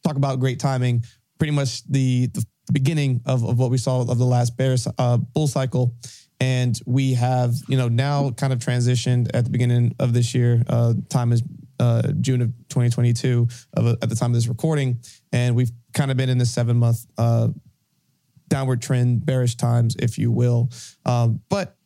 talk 0.03 0.17
about 0.17 0.41
great 0.41 0.59
timing. 0.59 1.05
Pretty 1.39 1.53
much 1.53 1.85
the, 1.89 2.29
the 2.29 2.45
beginning 2.73 3.21
of, 3.27 3.45
of 3.45 3.59
what 3.59 3.71
we 3.71 3.79
saw 3.79 4.01
of 4.01 4.19
the 4.19 4.25
last 4.25 4.57
bear 4.57 4.77
uh, 4.99 5.17
bull 5.17 5.47
cycle. 5.47 5.95
And 6.41 6.79
we 6.87 7.15
have, 7.15 7.55
you 7.69 7.77
know, 7.77 7.89
now 7.89 8.31
kind 8.31 8.53
of 8.53 8.59
transitioned 8.59 9.31
at 9.33 9.45
the 9.45 9.51
beginning 9.51 9.95
of 10.01 10.13
this 10.13 10.35
year. 10.35 10.63
Uh, 10.69 10.95
time 11.09 11.33
is 11.33 11.43
uh, 11.79 12.03
June 12.21 12.43
of 12.43 12.49
2022 12.69 13.49
of, 13.75 13.87
at 13.87 14.09
the 14.09 14.17
time 14.17 14.31
of 14.31 14.35
this 14.35 14.49
recording. 14.49 15.01
And 15.33 15.55
we've 15.55 15.71
kind 15.93 16.11
of 16.11 16.17
been 16.17 16.29
in 16.29 16.39
this 16.39 16.53
seven 16.53 16.79
month 16.79 17.07
uh, 17.17 17.49
downward 18.49 18.83
trend, 18.83 19.25
bearish 19.25 19.57
times, 19.57 19.97
if 19.99 20.19
you 20.19 20.31
will. 20.31 20.71
Um, 21.07 21.41
but 21.49 21.77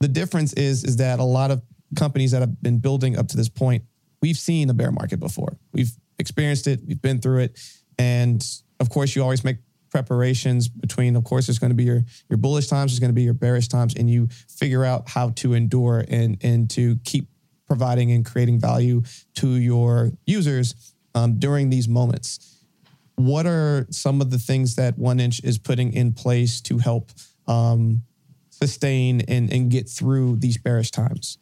the 0.00 0.08
difference 0.08 0.52
is 0.54 0.84
is 0.84 0.96
that 0.96 1.18
a 1.18 1.24
lot 1.24 1.50
of 1.50 1.62
companies 1.96 2.32
that 2.32 2.40
have 2.40 2.60
been 2.62 2.78
building 2.78 3.16
up 3.16 3.28
to 3.28 3.36
this 3.36 3.48
point, 3.48 3.84
we've 4.20 4.36
seen 4.36 4.68
a 4.68 4.74
bear 4.74 4.90
market 4.90 5.20
before. 5.20 5.56
We've 5.72 5.92
experienced 6.18 6.66
it, 6.66 6.80
we've 6.86 7.00
been 7.00 7.20
through 7.20 7.40
it, 7.40 7.58
and 7.98 8.44
of 8.80 8.90
course, 8.90 9.14
you 9.14 9.22
always 9.22 9.44
make 9.44 9.58
preparations 9.90 10.68
between. 10.68 11.16
Of 11.16 11.24
course, 11.24 11.46
there's 11.46 11.58
going 11.58 11.70
to 11.70 11.76
be 11.76 11.84
your 11.84 12.02
your 12.28 12.36
bullish 12.36 12.66
times, 12.66 12.92
there's 12.92 13.00
going 13.00 13.10
to 13.10 13.14
be 13.14 13.22
your 13.22 13.34
bearish 13.34 13.68
times, 13.68 13.94
and 13.94 14.10
you 14.10 14.28
figure 14.48 14.84
out 14.84 15.08
how 15.08 15.30
to 15.30 15.54
endure 15.54 16.04
and 16.08 16.36
and 16.42 16.68
to 16.70 16.96
keep 17.04 17.28
providing 17.66 18.12
and 18.12 18.26
creating 18.26 18.60
value 18.60 19.02
to 19.34 19.48
your 19.48 20.10
users 20.26 20.94
um, 21.14 21.38
during 21.38 21.70
these 21.70 21.88
moments. 21.88 22.58
What 23.16 23.46
are 23.46 23.86
some 23.90 24.20
of 24.20 24.30
the 24.30 24.38
things 24.38 24.74
that 24.74 24.98
One 24.98 25.20
Inch 25.20 25.42
is 25.44 25.58
putting 25.58 25.92
in 25.92 26.12
place 26.12 26.60
to 26.62 26.78
help 26.78 27.10
um, 27.46 28.02
sustain 28.50 29.22
and, 29.22 29.52
and 29.52 29.70
get 29.70 29.88
through 29.88 30.36
these 30.36 30.58
bearish 30.58 30.90
times? 30.90 31.38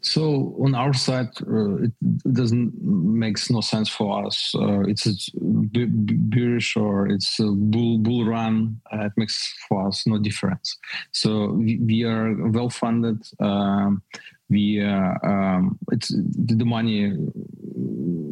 So 0.00 0.56
on 0.64 0.74
our 0.74 0.92
side, 0.92 1.30
uh, 1.46 1.82
it 1.82 1.92
doesn't 2.32 2.72
makes 2.82 3.50
no 3.50 3.60
sense 3.60 3.88
for 3.88 4.26
us. 4.26 4.54
Uh, 4.54 4.80
it's 4.80 5.30
bearish 5.34 6.76
or 6.76 7.08
it's 7.08 7.38
a 7.38 7.50
bull 7.50 7.98
bull 7.98 8.24
run. 8.24 8.80
Uh, 8.92 9.06
it 9.06 9.12
makes 9.16 9.54
for 9.68 9.88
us 9.88 10.06
no 10.06 10.18
difference. 10.18 10.78
So 11.12 11.52
we, 11.52 11.78
we 11.78 12.04
are 12.04 12.34
well 12.50 12.70
funded. 12.70 13.22
Um, 13.40 14.02
we 14.48 14.82
uh, 14.82 15.14
um, 15.22 15.78
it's 15.92 16.08
the 16.08 16.64
money 16.64 17.14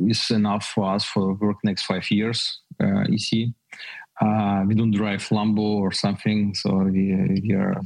is 0.08 0.30
enough 0.30 0.66
for 0.66 0.94
us 0.94 1.04
for 1.04 1.34
work 1.34 1.58
next 1.62 1.84
five 1.84 2.10
years. 2.10 2.60
Uh, 2.82 3.04
EC. 3.12 3.50
Uh, 4.20 4.64
we 4.66 4.74
don't 4.74 4.90
drive 4.90 5.22
Lambo 5.28 5.60
or 5.60 5.92
something, 5.92 6.52
so 6.52 6.74
we, 6.74 7.14
we 7.40 7.52
are 7.52 7.80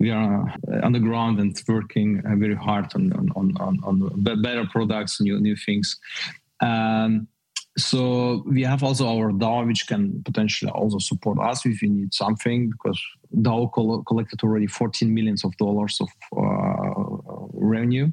we 0.00 0.10
are 0.10 0.54
on 0.82 0.92
the 0.92 0.98
ground 0.98 1.38
and 1.40 1.60
working 1.68 2.22
uh, 2.26 2.36
very 2.36 2.54
hard 2.54 2.86
on 2.94 3.12
on, 3.36 3.56
on, 3.58 3.80
on 3.84 4.42
better 4.42 4.66
products, 4.70 5.20
new 5.20 5.40
new 5.40 5.56
things. 5.56 5.96
Um, 6.60 7.28
so 7.76 8.44
we 8.46 8.62
have 8.62 8.84
also 8.84 9.08
our 9.08 9.32
DAO, 9.32 9.66
which 9.66 9.88
can 9.88 10.22
potentially 10.24 10.70
also 10.70 10.98
support 10.98 11.38
us 11.40 11.66
if 11.66 11.82
we 11.82 11.88
need 11.88 12.14
something, 12.14 12.70
because 12.70 13.00
DAO 13.34 14.04
collected 14.06 14.42
already 14.44 14.68
14 14.68 15.12
millions 15.12 15.44
of 15.44 15.56
dollars 15.56 16.00
of 16.00 16.08
uh, 16.36 17.48
revenue 17.52 18.12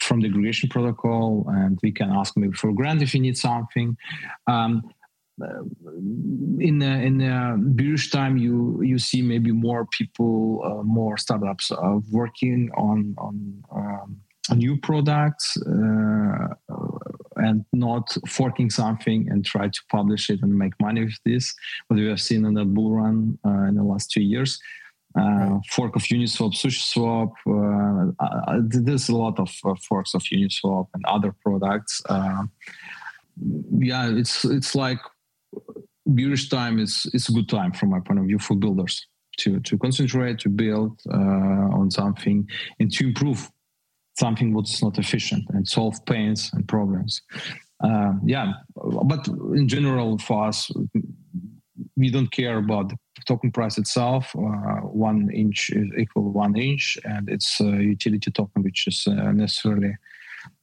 from 0.00 0.20
the 0.20 0.28
aggregation 0.28 0.68
protocol, 0.68 1.46
and 1.48 1.78
we 1.82 1.92
can 1.92 2.10
ask 2.10 2.36
maybe 2.36 2.54
for 2.54 2.70
a 2.70 2.74
grant 2.74 3.02
if 3.02 3.14
you 3.14 3.20
need 3.20 3.36
something. 3.36 3.96
Um, 4.48 4.82
in 5.40 6.82
a, 6.82 7.06
in 7.06 7.20
a 7.20 7.56
bearish 7.58 8.10
time, 8.10 8.36
you 8.36 8.82
you 8.82 8.98
see 8.98 9.22
maybe 9.22 9.52
more 9.52 9.86
people, 9.86 10.62
uh, 10.64 10.82
more 10.82 11.16
startups 11.16 11.70
uh, 11.70 11.98
working 12.10 12.70
on 12.76 13.14
on 13.18 13.64
um, 13.72 14.16
new 14.56 14.76
products 14.78 15.56
uh, 15.66 16.48
and 17.36 17.64
not 17.72 18.16
forking 18.26 18.70
something 18.70 19.28
and 19.30 19.44
try 19.44 19.68
to 19.68 19.80
publish 19.90 20.30
it 20.30 20.40
and 20.42 20.56
make 20.56 20.72
money 20.80 21.04
with 21.04 21.18
this. 21.24 21.54
What 21.86 21.98
we 21.98 22.06
have 22.06 22.20
seen 22.20 22.44
in 22.44 22.54
the 22.54 22.64
bull 22.64 22.92
run 22.92 23.38
uh, 23.44 23.68
in 23.68 23.74
the 23.74 23.82
last 23.82 24.10
two 24.10 24.22
years. 24.22 24.58
Uh, 25.18 25.58
fork 25.70 25.96
of 25.96 26.02
Uniswap, 26.02 26.52
SushiSwap. 26.54 27.32
Uh, 28.20 28.60
there's 28.68 29.08
a 29.08 29.16
lot 29.16 29.38
of 29.38 29.50
forks 29.82 30.14
of 30.14 30.22
Uniswap 30.22 30.86
and 30.94 31.04
other 31.06 31.34
products. 31.42 32.02
yeah, 33.80 34.10
it's 34.10 34.44
it's 34.44 34.74
like 34.74 34.98
bearish 36.06 36.48
time 36.48 36.78
is 36.78 37.06
is 37.12 37.28
a 37.28 37.32
good 37.32 37.48
time 37.48 37.72
from 37.72 37.90
my 37.90 38.00
point 38.00 38.20
of 38.20 38.26
view 38.26 38.38
for 38.38 38.54
builders 38.56 39.06
to 39.38 39.60
to 39.60 39.78
concentrate 39.78 40.38
to 40.38 40.48
build 40.48 41.00
uh, 41.12 41.78
on 41.80 41.90
something 41.90 42.48
and 42.80 42.90
to 42.92 43.04
improve 43.04 43.50
something 44.18 44.52
what's 44.54 44.82
not 44.82 44.98
efficient 44.98 45.44
and 45.50 45.68
solve 45.68 45.94
pains 46.06 46.50
and 46.54 46.66
problems. 46.66 47.22
Uh, 47.84 48.14
yeah 48.24 48.52
but 49.04 49.28
in 49.54 49.68
general 49.68 50.18
for 50.18 50.48
us 50.48 50.68
we 51.96 52.10
don't 52.10 52.32
care 52.32 52.58
about 52.58 52.88
the 52.88 52.96
token 53.24 53.52
price 53.52 53.78
itself 53.78 54.34
uh, 54.34 54.80
one 54.80 55.30
inch 55.30 55.70
is 55.70 55.88
equal 55.96 56.32
one 56.32 56.56
inch 56.56 56.98
and 57.04 57.28
it's 57.28 57.60
a 57.60 57.70
utility 57.94 58.32
token 58.32 58.64
which 58.64 58.88
is 58.88 59.06
uh, 59.06 59.30
necessarily 59.30 59.94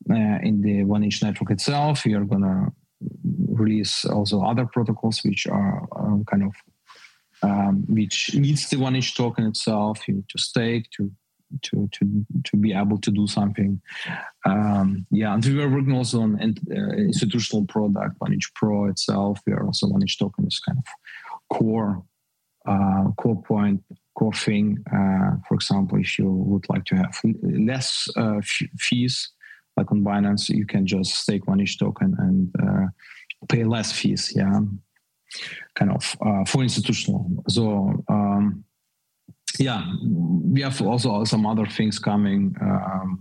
uh, 0.09 0.39
in 0.43 0.61
the 0.61 0.83
one 0.83 1.03
inch 1.03 1.21
network 1.23 1.51
itself. 1.51 2.05
Are 2.05 2.23
gonna 2.25 2.71
release 3.55 4.05
also 4.05 4.41
other 4.41 4.65
protocols 4.65 5.21
which 5.23 5.47
are 5.47 5.87
um, 5.95 6.23
kind 6.25 6.43
of 6.43 6.53
um, 7.41 7.85
which 7.87 8.33
needs 8.33 8.69
the 8.69 8.77
one 8.77 8.95
inch 8.95 9.15
token 9.15 9.45
itself. 9.45 10.07
You 10.07 10.15
need 10.15 10.29
to 10.29 10.37
stake 10.37 10.89
to 10.97 11.11
to 11.63 11.87
to 11.93 12.25
to 12.43 12.57
be 12.57 12.73
able 12.73 12.97
to 12.99 13.11
do 13.11 13.27
something. 13.27 13.81
Um, 14.45 15.05
yeah, 15.11 15.33
and 15.33 15.45
we 15.45 15.61
are 15.61 15.69
working 15.69 15.93
also 15.93 16.21
on 16.21 16.39
uh, 16.41 16.75
institutional 16.97 17.65
product, 17.65 18.15
One 18.19 18.33
Inch 18.33 18.53
Pro 18.55 18.85
itself. 18.85 19.39
We 19.45 19.53
are 19.53 19.65
also 19.65 19.87
One 19.87 20.01
Inch 20.01 20.17
token 20.17 20.47
is 20.47 20.59
kind 20.59 20.77
of 20.77 20.85
core 21.55 22.03
uh, 22.65 23.11
core 23.17 23.41
point, 23.43 23.83
core 24.17 24.33
thing. 24.33 24.83
Uh, 24.91 25.37
for 25.47 25.55
example, 25.55 25.99
if 25.99 26.17
you 26.17 26.29
would 26.29 26.65
like 26.69 26.85
to 26.85 26.95
have 26.95 27.19
less 27.43 28.07
uh, 28.17 28.37
f- 28.37 28.69
fees 28.79 29.31
like 29.77 29.91
on 29.91 30.03
Binance, 30.03 30.49
you 30.49 30.65
can 30.65 30.85
just 30.85 31.13
stake 31.15 31.47
one 31.47 31.59
inch 31.59 31.77
token 31.77 32.15
and 32.17 32.55
uh, 32.61 32.87
pay 33.49 33.63
less 33.63 33.91
fees. 33.91 34.33
Yeah, 34.35 34.61
kind 35.75 35.91
of 35.91 36.15
uh, 36.25 36.45
for 36.45 36.63
institutional. 36.63 37.29
So 37.47 38.03
um, 38.07 38.63
yeah, 39.59 39.83
we 40.03 40.61
have 40.61 40.81
also 40.81 41.23
some 41.23 41.45
other 41.45 41.65
things 41.65 41.99
coming. 41.99 42.55
Um, 42.61 43.19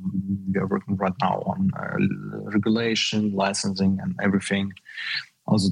we 0.52 0.60
are 0.60 0.66
working 0.66 0.96
right 0.96 1.12
now 1.20 1.42
on 1.46 1.70
uh, 1.78 2.50
regulation, 2.50 3.32
licensing, 3.34 3.98
and 4.02 4.14
everything. 4.22 4.72
Also, 5.46 5.70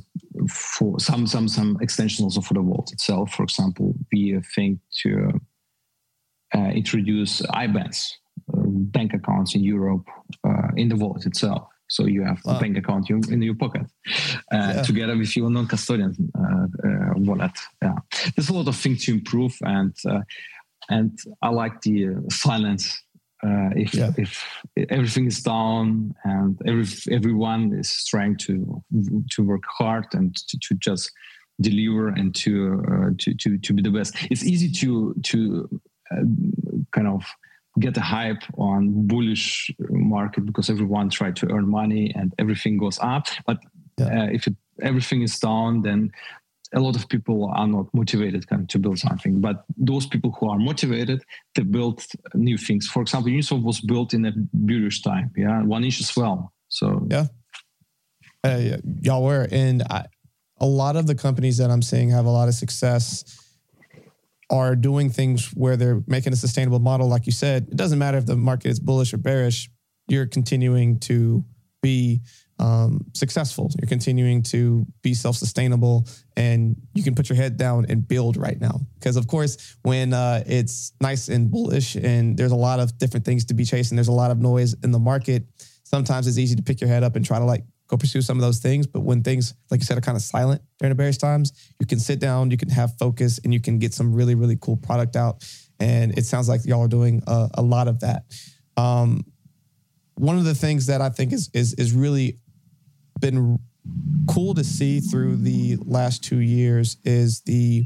for 0.48 1.00
some 1.00 1.26
some 1.26 1.48
some 1.48 1.78
extensions 1.80 2.36
also 2.36 2.40
for 2.40 2.54
the 2.54 2.60
vault 2.60 2.92
itself. 2.92 3.32
For 3.32 3.42
example, 3.42 3.94
we 4.12 4.38
think 4.54 4.80
to 5.02 5.40
uh, 6.54 6.70
introduce 6.74 7.40
IBANs 7.42 8.12
bank 8.48 9.14
accounts 9.14 9.54
in 9.54 9.64
Europe 9.64 10.06
in 10.76 10.88
the 10.88 10.96
vault 10.96 11.24
itself. 11.26 11.71
So 11.92 12.06
you 12.06 12.22
have 12.22 12.40
wow. 12.44 12.56
a 12.56 12.60
bank 12.60 12.78
account 12.78 13.10
in 13.10 13.42
your 13.42 13.54
pocket 13.54 13.86
uh, 14.50 14.72
yeah. 14.76 14.82
together 14.82 15.14
with 15.14 15.36
your 15.36 15.50
non-custodian 15.50 16.14
uh, 16.34 16.88
uh, 16.88 17.12
wallet. 17.16 17.52
Yeah, 17.82 17.96
there's 18.34 18.48
a 18.48 18.54
lot 18.54 18.66
of 18.66 18.76
things 18.76 19.04
to 19.04 19.12
improve, 19.12 19.54
and 19.60 19.94
uh, 20.08 20.22
and 20.88 21.18
I 21.42 21.50
like 21.50 21.82
the 21.82 22.16
silence. 22.30 23.02
if 23.84 23.92
yeah. 23.92 24.12
if 24.16 24.42
everything 24.88 25.26
is 25.26 25.42
down 25.42 26.14
and 26.24 26.58
every 26.64 26.86
everyone 27.10 27.74
is 27.74 28.06
trying 28.06 28.38
to 28.46 28.82
to 29.32 29.42
work 29.44 29.64
hard 29.78 30.06
and 30.14 30.34
to, 30.48 30.58
to 30.66 30.74
just 30.76 31.12
deliver 31.60 32.08
and 32.08 32.34
to 32.34 32.82
uh, 32.90 33.10
to 33.18 33.34
to 33.34 33.58
to 33.58 33.74
be 33.74 33.82
the 33.82 33.90
best. 33.98 34.16
It's 34.30 34.44
easy 34.44 34.70
to 34.80 35.14
to 35.30 35.68
uh, 36.10 36.24
kind 36.92 37.08
of 37.08 37.22
get 37.80 37.96
a 37.96 38.00
hype 38.00 38.42
on 38.58 39.06
bullish 39.06 39.70
market 39.78 40.44
because 40.44 40.68
everyone 40.68 41.08
tried 41.08 41.36
to 41.36 41.50
earn 41.50 41.68
money 41.68 42.12
and 42.14 42.34
everything 42.38 42.76
goes 42.78 42.98
up. 43.00 43.28
But 43.46 43.58
yeah. 43.98 44.24
uh, 44.24 44.28
if 44.32 44.46
it, 44.46 44.56
everything 44.82 45.22
is 45.22 45.38
down 45.38 45.82
then 45.82 46.12
a 46.74 46.80
lot 46.80 46.96
of 46.96 47.06
people 47.08 47.52
are 47.54 47.66
not 47.66 47.92
motivated 47.92 48.48
kind 48.48 48.62
of 48.62 48.68
to 48.68 48.78
build 48.78 48.98
something. 48.98 49.42
But 49.42 49.64
those 49.76 50.06
people 50.06 50.34
who 50.38 50.48
are 50.48 50.58
motivated 50.58 51.22
they 51.54 51.62
build 51.62 52.04
new 52.34 52.58
things. 52.58 52.86
For 52.88 53.02
example 53.02 53.30
uniswap 53.30 53.62
was 53.62 53.80
built 53.80 54.14
in 54.14 54.24
a 54.26 54.32
bullish 54.52 55.02
time 55.02 55.30
yeah 55.36 55.62
one 55.62 55.84
inch 55.84 56.00
as 56.00 56.14
well. 56.16 56.52
So 56.68 57.06
yeah. 57.10 57.26
Uh, 58.44 58.78
y'all 59.00 59.22
were. 59.22 59.46
And 59.52 59.82
I, 59.84 60.06
a 60.58 60.66
lot 60.66 60.96
of 60.96 61.06
the 61.06 61.14
companies 61.14 61.58
that 61.58 61.70
i'm 61.70 61.82
seeing 61.82 62.10
have 62.10 62.24
a 62.24 62.30
lot 62.30 62.48
of 62.48 62.54
success 62.54 63.41
are 64.52 64.76
doing 64.76 65.08
things 65.08 65.48
where 65.54 65.76
they're 65.76 66.02
making 66.06 66.32
a 66.32 66.36
sustainable 66.36 66.78
model, 66.78 67.08
like 67.08 67.26
you 67.26 67.32
said, 67.32 67.68
it 67.70 67.76
doesn't 67.76 67.98
matter 67.98 68.18
if 68.18 68.26
the 68.26 68.36
market 68.36 68.68
is 68.68 68.78
bullish 68.78 69.14
or 69.14 69.16
bearish, 69.16 69.70
you're 70.08 70.26
continuing 70.26 71.00
to 71.00 71.44
be 71.82 72.20
um, 72.58 73.00
successful. 73.14 73.70
You're 73.80 73.88
continuing 73.88 74.42
to 74.44 74.86
be 75.02 75.14
self 75.14 75.36
sustainable 75.36 76.06
and 76.36 76.76
you 76.94 77.02
can 77.02 77.14
put 77.14 77.28
your 77.28 77.36
head 77.36 77.56
down 77.56 77.86
and 77.88 78.06
build 78.06 78.36
right 78.36 78.60
now. 78.60 78.80
Because, 78.98 79.16
of 79.16 79.26
course, 79.26 79.76
when 79.82 80.12
uh, 80.12 80.44
it's 80.46 80.92
nice 81.00 81.28
and 81.28 81.50
bullish 81.50 81.96
and 81.96 82.36
there's 82.36 82.52
a 82.52 82.56
lot 82.56 82.78
of 82.78 82.96
different 82.98 83.24
things 83.24 83.46
to 83.46 83.54
be 83.54 83.64
chasing, 83.64 83.96
there's 83.96 84.08
a 84.08 84.12
lot 84.12 84.30
of 84.30 84.38
noise 84.38 84.74
in 84.84 84.92
the 84.92 84.98
market. 84.98 85.44
Sometimes 85.84 86.26
it's 86.26 86.38
easy 86.38 86.54
to 86.56 86.62
pick 86.62 86.80
your 86.80 86.88
head 86.88 87.02
up 87.02 87.16
and 87.16 87.24
try 87.24 87.38
to 87.38 87.44
like 87.44 87.64
go 87.92 87.98
pursue 87.98 88.22
some 88.22 88.38
of 88.38 88.42
those 88.42 88.58
things. 88.58 88.86
But 88.86 89.00
when 89.00 89.22
things, 89.22 89.54
like 89.70 89.80
you 89.80 89.84
said, 89.84 89.98
are 89.98 90.00
kind 90.00 90.16
of 90.16 90.22
silent 90.22 90.62
during 90.78 90.90
the 90.90 90.96
various 90.96 91.18
times, 91.18 91.52
you 91.78 91.86
can 91.86 91.98
sit 91.98 92.18
down, 92.18 92.50
you 92.50 92.56
can 92.56 92.70
have 92.70 92.96
focus, 92.98 93.38
and 93.44 93.52
you 93.52 93.60
can 93.60 93.78
get 93.78 93.92
some 93.92 94.14
really, 94.14 94.34
really 94.34 94.56
cool 94.60 94.76
product 94.76 95.14
out. 95.14 95.44
And 95.78 96.16
it 96.16 96.24
sounds 96.24 96.48
like 96.48 96.64
y'all 96.64 96.80
are 96.80 96.88
doing 96.88 97.22
a, 97.26 97.50
a 97.54 97.62
lot 97.62 97.88
of 97.88 98.00
that. 98.00 98.24
Um, 98.78 99.24
one 100.14 100.38
of 100.38 100.44
the 100.44 100.54
things 100.54 100.86
that 100.86 101.00
I 101.02 101.10
think 101.10 101.32
is 101.32 101.50
is 101.52 101.74
is 101.74 101.92
really 101.92 102.38
been 103.20 103.58
cool 104.28 104.54
to 104.54 104.64
see 104.64 105.00
through 105.00 105.36
the 105.36 105.76
last 105.84 106.24
two 106.24 106.38
years 106.38 106.96
is 107.04 107.42
the 107.42 107.84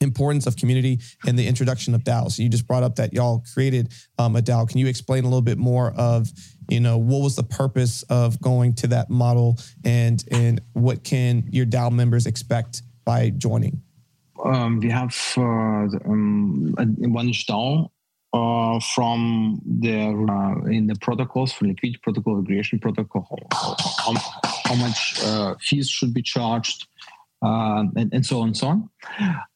importance 0.00 0.46
of 0.46 0.56
community 0.56 0.98
and 1.26 1.38
the 1.38 1.46
introduction 1.46 1.94
of 1.94 2.04
DAO. 2.04 2.30
So 2.30 2.42
you 2.42 2.48
just 2.48 2.66
brought 2.66 2.82
up 2.82 2.96
that 2.96 3.12
y'all 3.12 3.42
created 3.54 3.92
um, 4.18 4.36
a 4.36 4.42
DAO. 4.42 4.68
Can 4.68 4.78
you 4.78 4.86
explain 4.86 5.24
a 5.24 5.26
little 5.26 5.42
bit 5.42 5.58
more 5.58 5.92
of, 5.96 6.28
you 6.68 6.80
know, 6.80 6.98
what 6.98 7.22
was 7.22 7.36
the 7.36 7.42
purpose 7.42 8.02
of 8.04 8.40
going 8.40 8.74
to 8.74 8.88
that 8.88 9.08
model 9.08 9.58
and 9.84 10.22
and 10.30 10.60
what 10.74 11.04
can 11.04 11.44
your 11.50 11.66
DAO 11.66 11.90
members 11.90 12.26
expect 12.26 12.82
by 13.04 13.30
joining? 13.30 13.80
Um, 14.44 14.80
we 14.80 14.90
have 14.90 15.16
uh, 15.38 15.40
um, 15.40 16.74
one 16.76 17.32
DAO 17.32 17.88
uh, 18.32 18.80
from 18.94 19.60
the 19.64 19.98
uh, 19.98 20.68
in 20.68 20.86
the 20.86 20.96
protocols 21.00 21.52
for 21.52 21.66
liquidity 21.66 21.98
protocol, 22.02 22.38
aggregation 22.38 22.78
protocol, 22.78 23.38
how, 23.50 24.14
how 24.64 24.74
much 24.74 25.20
uh, 25.24 25.54
fees 25.60 25.88
should 25.88 26.12
be 26.12 26.20
charged, 26.20 26.86
uh, 27.44 27.84
and, 27.96 28.12
and, 28.12 28.26
so 28.26 28.40
on 28.40 28.48
and 28.48 28.56
so 28.56 28.68
on. 28.68 28.90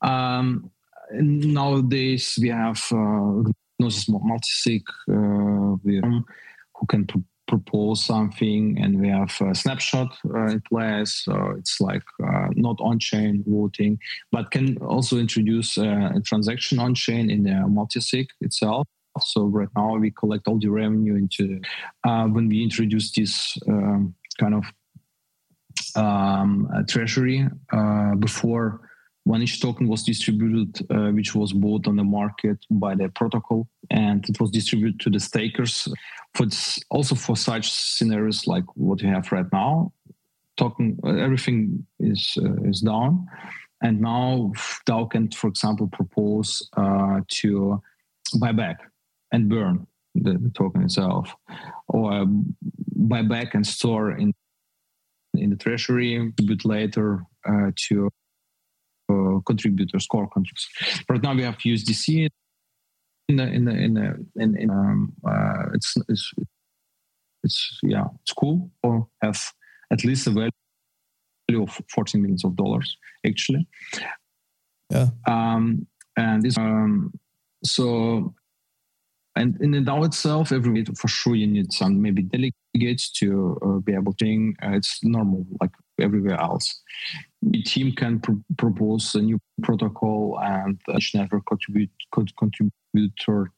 Um, 0.02 0.70
nowadays, 1.12 2.38
we 2.40 2.48
have 2.48 2.80
uh, 2.92 3.42
multisig 3.80 4.82
uh, 5.08 5.76
who 5.82 6.86
can 6.88 7.06
pr- 7.06 7.18
propose 7.50 8.04
something, 8.04 8.78
and 8.80 9.00
we 9.00 9.08
have 9.08 9.34
a 9.40 9.54
snapshot 9.54 10.16
uh, 10.34 10.46
in 10.46 10.60
place. 10.60 11.22
So 11.24 11.54
it's 11.58 11.80
like 11.80 12.04
uh, 12.22 12.48
not 12.54 12.76
on-chain 12.80 13.44
voting, 13.46 13.98
but 14.30 14.50
can 14.50 14.76
also 14.78 15.18
introduce 15.18 15.76
uh, 15.76 16.10
a 16.14 16.20
transaction 16.20 16.78
on-chain 16.78 17.28
in 17.28 17.42
the 17.42 17.56
multisig 17.76 18.28
itself. 18.40 18.86
So 19.20 19.46
right 19.46 19.68
now 19.76 19.96
we 19.96 20.12
collect 20.12 20.46
all 20.46 20.60
the 20.60 20.68
revenue 20.68 21.16
into 21.16 21.60
uh, 22.04 22.26
when 22.26 22.48
we 22.48 22.62
introduce 22.62 23.10
this 23.12 23.58
um, 23.68 24.14
kind 24.38 24.54
of 24.54 24.64
um, 25.96 26.68
treasury 26.88 27.48
uh, 27.72 28.14
before 28.16 28.80
one 29.24 29.42
inch 29.42 29.60
token 29.60 29.86
was 29.86 30.02
distributed, 30.02 30.86
uh, 30.90 31.10
which 31.10 31.34
was 31.34 31.52
bought 31.52 31.86
on 31.86 31.96
the 31.96 32.04
market 32.04 32.58
by 32.70 32.94
the 32.94 33.08
protocol, 33.10 33.68
and 33.90 34.28
it 34.28 34.40
was 34.40 34.50
distributed 34.50 34.98
to 35.00 35.10
the 35.10 35.20
stakers. 35.20 35.88
For 36.34 36.46
also 36.90 37.14
for 37.14 37.36
such 37.36 37.70
scenarios 37.70 38.46
like 38.46 38.64
what 38.74 39.02
we 39.02 39.08
have 39.08 39.30
right 39.30 39.46
now, 39.52 39.92
token 40.56 40.98
uh, 41.04 41.16
everything 41.16 41.86
is 41.98 42.38
uh, 42.38 42.62
is 42.64 42.80
down, 42.80 43.26
and 43.82 44.00
now 44.00 44.52
DAO 44.86 45.10
can, 45.10 45.30
for 45.30 45.48
example, 45.48 45.88
propose 45.88 46.68
uh, 46.76 47.20
to 47.28 47.82
buy 48.38 48.52
back 48.52 48.80
and 49.32 49.48
burn 49.48 49.86
the, 50.14 50.32
the 50.38 50.50
token 50.50 50.82
itself, 50.82 51.34
or 51.88 52.26
buy 52.96 53.22
back 53.22 53.54
and 53.54 53.66
store 53.66 54.12
in 54.12 54.32
in 55.34 55.50
the 55.50 55.56
treasury 55.56 56.16
a 56.16 56.42
bit 56.42 56.64
later 56.64 57.22
uh, 57.48 57.70
to 57.88 58.10
uh, 59.10 59.40
contributors, 59.46 60.06
core 60.06 60.28
contributors. 60.28 60.68
Right 61.08 61.22
now 61.22 61.34
we 61.34 61.42
have 61.42 61.58
USDC 61.58 62.28
in 63.28 63.36
the 63.36 63.44
in 63.44 63.64
the 63.64 63.72
in 63.72 63.94
the 63.94 64.26
in, 64.36 64.56
in 64.56 64.70
um, 64.70 65.12
uh, 65.26 65.66
it's, 65.74 65.96
it's 66.08 66.32
it's 67.42 67.78
yeah 67.82 68.06
it's 68.22 68.32
cool 68.32 68.70
or 68.82 69.06
have 69.22 69.40
at 69.92 70.04
least 70.04 70.26
a 70.26 70.30
value 70.30 71.62
of 71.62 71.80
14 71.90 72.20
millions 72.20 72.44
of 72.44 72.56
dollars 72.56 72.96
actually. 73.26 73.66
Yeah. 74.90 75.08
Um, 75.26 75.86
and 76.16 76.42
this 76.42 76.58
um, 76.58 77.12
so 77.64 78.34
and 79.36 79.60
in 79.60 79.70
the 79.70 79.78
DAO 79.78 80.04
itself, 80.04 80.52
every 80.52 80.84
for 80.84 81.08
sure 81.08 81.34
you 81.34 81.46
need 81.46 81.72
some 81.72 82.02
maybe 82.02 82.22
delegates 82.72 83.10
to 83.10 83.58
uh, 83.62 83.78
be 83.80 83.94
able 83.94 84.12
to. 84.14 84.54
Uh, 84.62 84.70
it's 84.72 85.02
normal 85.02 85.46
like 85.60 85.70
everywhere 86.00 86.40
else. 86.40 86.80
The 87.42 87.62
team 87.62 87.92
can 87.92 88.20
pr- 88.20 88.32
propose 88.56 89.14
a 89.14 89.20
new 89.20 89.38
protocol, 89.62 90.38
and 90.42 90.80
each 90.96 91.14
network 91.14 91.46
contribute 91.46 91.90
could 92.12 92.30
contributor 92.36 93.52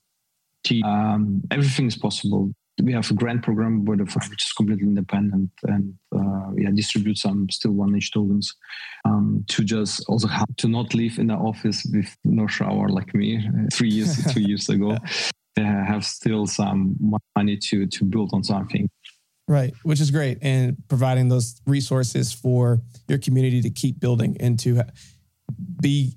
team. 0.65 0.85
Um, 0.85 1.43
everything 1.51 1.87
is 1.87 1.97
possible. 1.97 2.53
We 2.83 2.95
have 2.95 3.11
a 3.11 3.15
grant 3.15 3.43
program 3.43 3.85
which 3.85 4.01
is 4.01 4.53
completely 4.57 4.89
independent 4.89 5.51
and 5.65 5.95
uh, 6.17 6.53
yeah, 6.57 6.71
distribute 6.75 7.19
some 7.19 7.49
still 7.51 7.73
one 7.73 7.95
inch 7.95 8.11
tokens 8.13 8.55
um, 9.05 9.45
to 9.49 9.63
just 9.63 10.03
also 10.09 10.27
have 10.27 10.57
to 10.57 10.69
not 10.69 10.95
live 10.95 11.19
in 11.19 11.27
the 11.27 11.35
office 11.35 11.87
with 11.93 12.17
no 12.25 12.47
shower 12.47 12.89
like 12.89 13.15
me 13.15 13.47
three 13.73 13.91
years, 13.91 14.25
two 14.33 14.41
years 14.49 14.71
ago. 14.71 14.97
They 15.57 15.63
have 15.63 16.05
still 16.05 16.47
some 16.47 16.97
money 17.37 17.57
to 17.57 17.87
to 17.87 18.05
build 18.05 18.31
on 18.33 18.43
something. 18.43 18.89
Right, 19.49 19.75
which 19.83 20.01
is 20.01 20.11
great, 20.11 20.39
and 20.41 20.77
providing 20.89 21.29
those 21.29 21.61
resources 21.67 22.33
for 22.33 22.81
your 23.09 23.19
community 23.19 23.61
to 23.63 23.71
keep 23.71 24.01
building 24.01 24.37
and 24.41 24.59
to 24.61 24.83
be 25.81 26.17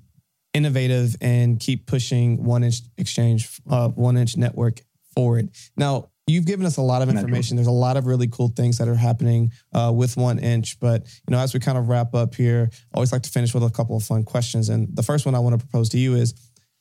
innovative 0.54 1.16
and 1.20 1.60
keep 1.60 1.86
pushing 1.86 2.42
one 2.44 2.64
inch 2.64 2.80
exchange, 2.96 3.60
uh, 3.68 3.88
one 3.88 4.16
inch 4.16 4.36
network 4.36 4.80
forward. 5.14 5.50
Now, 5.76 6.10
you've 6.26 6.46
given 6.46 6.66
us 6.66 6.76
a 6.76 6.82
lot 6.82 7.02
of 7.02 7.08
information. 7.08 7.56
There's 7.56 7.66
a 7.66 7.72
lot 7.72 7.96
of 7.96 8.06
really 8.06 8.26
cool 8.26 8.48
things 8.48 8.78
that 8.78 8.88
are 8.88 8.94
happening 8.94 9.52
uh, 9.72 9.92
with 9.94 10.16
one 10.16 10.38
inch. 10.38 10.80
But 10.80 11.04
you 11.04 11.30
know, 11.30 11.38
as 11.38 11.54
we 11.54 11.60
kind 11.60 11.78
of 11.78 11.88
wrap 11.88 12.14
up 12.14 12.34
here, 12.34 12.70
I 12.72 12.96
always 12.96 13.12
like 13.12 13.22
to 13.22 13.30
finish 13.30 13.54
with 13.54 13.62
a 13.62 13.70
couple 13.70 13.96
of 13.96 14.02
fun 14.02 14.24
questions. 14.24 14.68
And 14.68 14.94
the 14.94 15.02
first 15.02 15.26
one 15.26 15.34
I 15.34 15.38
want 15.38 15.58
to 15.58 15.64
propose 15.64 15.88
to 15.90 15.98
you 15.98 16.14
is 16.14 16.34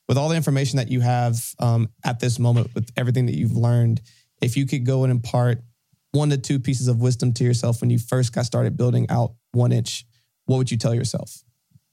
with 0.08 0.18
all 0.18 0.30
the 0.30 0.36
information 0.36 0.78
that 0.78 0.90
you 0.90 1.02
have 1.02 1.38
um, 1.60 1.90
at 2.04 2.20
this 2.20 2.40
moment, 2.40 2.74
with 2.76 2.92
everything 2.96 3.26
that 3.26 3.36
you've 3.36 3.56
learned, 3.56 4.02
if 4.42 4.56
you 4.58 4.66
could 4.66 4.86
go 4.86 5.04
and 5.04 5.12
impart 5.12 5.62
one 6.12 6.30
to 6.30 6.38
two 6.38 6.60
pieces 6.60 6.88
of 6.88 7.02
wisdom 7.02 7.34
to 7.34 7.44
yourself 7.44 7.82
when 7.82 7.90
you 7.90 8.00
first 8.00 8.34
got 8.34 8.46
started 8.46 8.78
building 8.78 9.08
out 9.10 9.34
one 9.52 9.72
inch, 9.72 10.06
what 10.46 10.58
would 10.58 10.72
you 10.72 10.78
tell 10.78 10.94
yourself? 10.94 11.44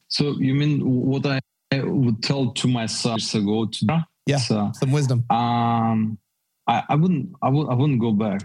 So 0.09 0.37
you 0.39 0.55
mean 0.55 0.81
what 0.81 1.27
I 1.27 1.41
would 1.73 2.23
tell 2.23 2.53
to 2.53 2.69
myself 2.69 3.21
years 3.21 3.35
ago? 3.35 3.67
To 3.67 4.07
yeah, 4.27 4.39
uh, 4.51 4.73
some 4.73 4.93
wisdom. 4.93 5.25
Um, 5.31 6.19
I, 6.69 6.83
I 6.91 6.95
wouldn't. 6.95 7.31
I 7.43 7.49
would. 7.49 7.69
I 7.69 7.75
wouldn't 7.75 8.01
go 8.01 8.13
back. 8.13 8.43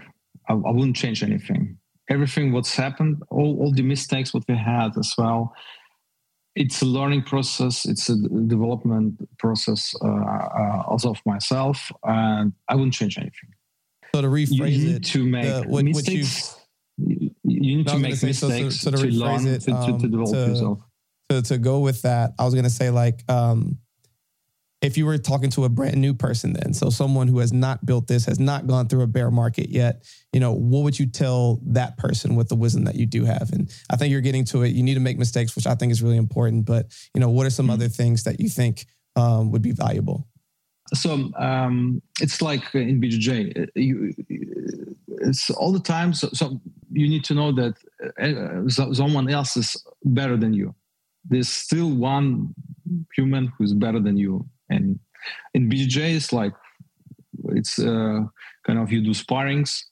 I, 0.49 0.53
I 0.53 0.71
wouldn't 0.71 0.95
change 0.95 1.23
anything. 1.23 1.77
Everything 2.09 2.53
what's 2.53 2.73
happened, 2.73 3.21
all 3.29 3.59
all 3.59 3.71
the 3.73 3.83
mistakes 3.83 4.33
what 4.33 4.43
we 4.47 4.55
had 4.55 4.97
as 4.97 5.13
well 5.17 5.53
it's 6.57 6.81
a 6.81 6.85
learning 6.85 7.21
process 7.21 7.85
it's 7.85 8.09
a 8.09 8.15
development 8.47 9.13
process 9.37 9.93
uh, 10.03 10.07
uh, 10.07 10.83
also 10.87 11.11
of 11.11 11.21
myself 11.25 11.91
and 12.03 12.51
i 12.69 12.75
wouldn't 12.75 12.93
change 12.93 13.17
anything. 13.17 13.51
So 14.15 14.21
to 14.21 14.27
rephrase 14.27 14.51
you 14.51 14.63
need 14.63 14.95
it 14.95 15.05
to 15.05 15.25
make 15.25 15.45
the, 15.45 15.63
what, 15.67 15.85
mistakes. 15.85 16.55
You, 16.97 17.29
you, 17.43 17.77
need 17.77 17.87
to 17.87 17.99
make 17.99 18.15
say, 18.15 18.27
mistakes 18.27 18.79
so, 18.79 18.89
so, 18.89 18.97
so 18.97 19.03
to, 19.03 19.11
to 19.11 19.17
learn 19.17 19.45
it, 19.45 19.61
to, 19.61 19.71
um, 19.71 19.99
to, 19.99 20.07
develop 20.07 20.33
yourself. 20.33 20.79
to, 21.29 21.41
to 21.43 21.57
go 21.59 21.79
with 21.79 22.01
that 22.01 22.33
i 22.39 22.45
was 22.45 22.55
going 22.55 22.63
to 22.63 22.71
say 22.71 22.89
like 22.89 23.23
um, 23.29 23.77
if 24.81 24.95
you 24.95 25.05
were 25.05 25.17
talking 25.17 25.49
to 25.49 25.65
a 25.65 25.69
brand 25.69 25.95
new 25.95 26.13
person 26.13 26.53
then 26.53 26.73
so 26.73 26.89
someone 26.89 27.27
who 27.27 27.39
has 27.39 27.51
not 27.51 27.85
built 27.85 28.07
this 28.07 28.25
has 28.25 28.39
not 28.39 28.67
gone 28.67 28.87
through 28.87 29.01
a 29.01 29.07
bear 29.07 29.31
market 29.31 29.69
yet 29.69 30.03
you 30.33 30.39
know 30.39 30.53
what 30.53 30.83
would 30.83 30.99
you 30.99 31.07
tell 31.07 31.59
that 31.65 31.97
person 31.97 32.35
with 32.35 32.47
the 32.49 32.55
wisdom 32.55 32.83
that 32.83 32.95
you 32.95 33.05
do 33.05 33.25
have? 33.25 33.51
And 33.51 33.71
i 33.89 33.95
think 33.95 34.11
you're 34.11 34.21
getting 34.21 34.45
to 34.45 34.63
it. 34.63 34.69
You 34.69 34.83
need 34.83 34.95
to 34.95 34.99
make 34.99 35.17
mistakes 35.17 35.55
which 35.55 35.67
i 35.67 35.75
think 35.75 35.91
is 35.91 36.03
really 36.03 36.17
important 36.17 36.65
but 36.65 36.87
you 37.13 37.21
know 37.21 37.29
what 37.29 37.45
are 37.45 37.49
some 37.49 37.65
mm-hmm. 37.65 37.73
other 37.73 37.89
things 37.89 38.23
that 38.23 38.39
you 38.39 38.49
think 38.49 38.85
um, 39.15 39.51
would 39.51 39.63
be 39.63 39.71
valuable? 39.71 40.27
So 40.93 41.31
um, 41.37 42.01
it's 42.21 42.41
like 42.41 42.63
in 42.75 43.01
bjj 43.01 43.67
you, 43.75 44.13
it's 45.21 45.49
all 45.49 45.71
the 45.71 45.79
time 45.79 46.13
so, 46.13 46.29
so 46.33 46.61
you 46.91 47.09
need 47.09 47.23
to 47.25 47.33
know 47.33 47.51
that 47.51 47.75
uh, 48.21 48.93
someone 48.93 49.29
else 49.29 49.57
is 49.57 49.83
better 50.05 50.37
than 50.37 50.53
you. 50.53 50.73
There's 51.25 51.49
still 51.49 51.89
one 51.89 52.53
human 53.13 53.51
who's 53.57 53.73
better 53.73 53.99
than 53.99 54.17
you 54.17 54.47
and 54.69 54.99
in 55.53 55.69
BJJ, 55.69 56.15
it's 56.15 56.33
like 56.33 56.53
it's 57.49 57.79
uh, 57.79 58.21
kind 58.65 58.79
of 58.79 58.91
you 58.91 59.01
do 59.01 59.13
sparrings, 59.13 59.83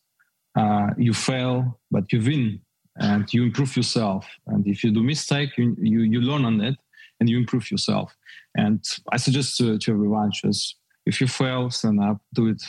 uh, 0.55 0.87
you 0.97 1.13
fail, 1.13 1.79
but 1.91 2.11
you 2.11 2.21
win, 2.21 2.59
and 2.97 3.31
you 3.33 3.43
improve 3.43 3.75
yourself. 3.75 4.27
And 4.47 4.65
if 4.67 4.83
you 4.83 4.91
do 4.91 5.03
mistake, 5.03 5.57
you 5.57 5.75
you, 5.79 6.01
you 6.01 6.21
learn 6.21 6.45
on 6.45 6.61
it 6.61 6.75
and 7.19 7.29
you 7.29 7.37
improve 7.37 7.71
yourself. 7.71 8.15
And 8.55 8.83
I 9.11 9.17
suggest 9.17 9.57
to, 9.57 9.77
to 9.77 9.91
everyone 9.91 10.31
just 10.31 10.75
if 11.05 11.21
you 11.21 11.27
fail, 11.27 11.69
stand 11.69 12.01
up, 12.01 12.19
do 12.33 12.47
it, 12.47 12.63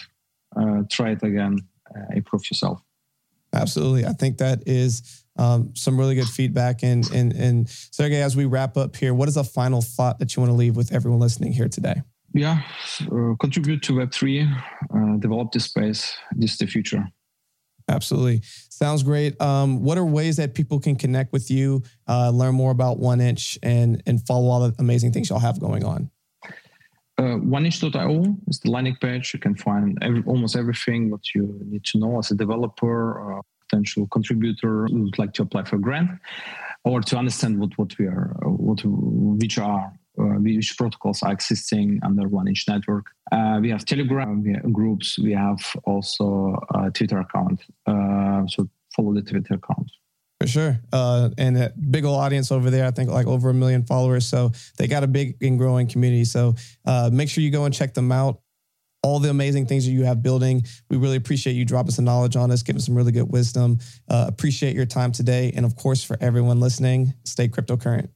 uh, 0.57 0.83
try 0.91 1.11
it 1.11 1.23
again, 1.23 1.59
uh, 1.95 2.15
improve 2.15 2.43
yourself. 2.51 2.81
Absolutely, 3.53 4.05
I 4.05 4.13
think 4.13 4.39
that 4.39 4.63
is 4.67 5.25
um, 5.39 5.75
some 5.75 5.99
really 5.99 6.15
good 6.15 6.29
feedback. 6.29 6.83
And, 6.83 7.09
and, 7.13 7.33
and 7.33 7.69
Sergey, 7.69 8.23
as 8.23 8.37
we 8.37 8.45
wrap 8.45 8.77
up 8.77 8.97
here, 8.97 9.15
what 9.15 9.29
is 9.29 9.37
a 9.37 9.45
final 9.45 9.83
thought 9.83 10.19
that 10.19 10.37
you 10.37 10.41
want 10.43 10.51
to 10.51 10.57
leave 10.57 10.77
with 10.77 10.93
everyone 10.93 11.21
listening 11.21 11.53
here 11.53 11.69
today? 11.69 12.03
Yeah, 12.33 12.61
uh, 13.01 13.35
contribute 13.41 13.83
to 13.85 13.95
Web3, 13.95 14.63
uh, 14.95 15.17
develop 15.19 15.53
this 15.53 15.65
space. 15.65 16.15
This 16.33 16.53
is 16.53 16.59
the 16.59 16.67
future. 16.67 17.09
Absolutely. 17.89 18.43
Sounds 18.69 19.03
great. 19.03 19.41
Um, 19.41 19.83
what 19.83 19.97
are 19.97 20.05
ways 20.05 20.37
that 20.37 20.55
people 20.55 20.81
can 20.81 20.97
connect 20.97 21.33
with 21.33 21.51
you, 21.51 21.83
uh, 22.09 22.31
learn 22.31 22.55
more 22.55 22.73
about 22.73 22.99
One 22.99 23.21
Inch, 23.21 23.59
and, 23.63 24.03
and 24.07 24.25
follow 24.27 24.49
all 24.49 24.69
the 24.69 24.75
amazing 24.79 25.13
things 25.13 25.31
y'all 25.31 25.39
have 25.39 25.61
going 25.61 25.85
on? 25.85 26.11
Uh, 27.19 27.39
oneinch.io 27.39 28.37
is 28.49 28.61
the 28.61 28.71
landing 28.71 28.97
page. 29.01 29.33
You 29.33 29.41
can 29.41 29.55
find 29.55 29.97
every, 30.03 30.23
almost 30.27 30.57
everything 30.57 31.11
what 31.11 31.35
you 31.35 31.59
need 31.65 31.85
to 31.85 31.99
know 31.99 32.19
as 32.19 32.31
a 32.31 32.35
developer, 32.35 33.39
uh, 33.39 33.43
potential 33.77 34.07
contributor 34.09 34.89
would 34.91 35.19
like 35.19 35.33
to 35.35 35.43
apply 35.43 35.65
for 35.65 35.77
a 35.77 35.79
grant 35.79 36.11
or 36.85 37.01
to 37.01 37.17
understand 37.17 37.59
what, 37.59 37.71
what 37.77 37.99
we 37.99 38.07
are, 38.07 38.37
what 38.43 38.81
which 38.85 39.59
are 39.59 39.93
uh, 40.19 40.39
which 40.41 40.79
protocols 40.79 41.23
are 41.23 41.33
existing 41.33 42.01
under 42.03 42.27
one 42.27 42.49
inch 42.49 42.65
network. 42.67 43.07
Uh, 43.33 43.59
we 43.61 43.69
have 43.69 43.85
Telegram 43.85 44.43
we 44.43 44.55
have 44.55 44.73
groups. 44.73 45.19
We 45.19 45.33
have 45.33 45.61
also 45.85 46.59
a 46.75 46.91
Twitter 46.91 47.21
account. 47.21 47.61
Uh, 47.87 48.47
so 48.47 48.69
follow 48.95 49.13
the 49.13 49.23
Twitter 49.23 49.55
account. 49.55 49.91
For 50.41 50.47
sure. 50.47 50.79
Uh, 50.93 51.31
and 51.37 51.57
a 51.57 51.73
big 51.91 52.05
old 52.05 52.19
audience 52.19 52.51
over 52.51 52.71
there. 52.71 52.87
I 52.87 52.91
think 52.93 53.11
like 53.11 53.27
over 53.27 53.51
a 53.51 53.55
million 53.55 53.85
followers. 53.85 54.27
So 54.27 54.53
they 54.79 54.87
got 54.87 55.03
a 55.03 55.07
big 55.07 55.37
and 55.43 55.59
growing 55.59 55.87
community. 55.87 56.25
So 56.25 56.55
uh, 56.87 57.11
make 57.13 57.29
sure 57.29 57.43
you 57.43 57.51
go 57.51 57.65
and 57.65 57.75
check 57.75 57.93
them 57.93 58.13
out. 58.13 58.41
All 59.03 59.21
the 59.21 59.31
amazing 59.31 59.67
things 59.67 59.85
that 59.87 59.93
you 59.93 60.05
have 60.05 60.23
building. 60.23 60.63
We 60.91 60.97
really 60.97 61.17
appreciate 61.17 61.55
you 61.55 61.65
dropping 61.65 61.93
some 61.93 62.05
knowledge 62.05 62.37
on 62.37 62.51
us, 62.51 62.63
giving 62.63 62.81
some 62.81 62.95
really 62.95 63.13
good 63.13 63.31
wisdom. 63.31 63.79
Uh, 64.09 64.27
appreciate 64.29 64.75
your 64.75 64.87
time 64.87 65.13
today. 65.13 65.53
And 65.55 65.65
of 65.65 65.77
course, 65.77 66.03
for 66.03 66.17
everyone 66.21 66.61
listening, 66.61 67.15
stay 67.25 67.49
cryptocurrent. 67.49 68.09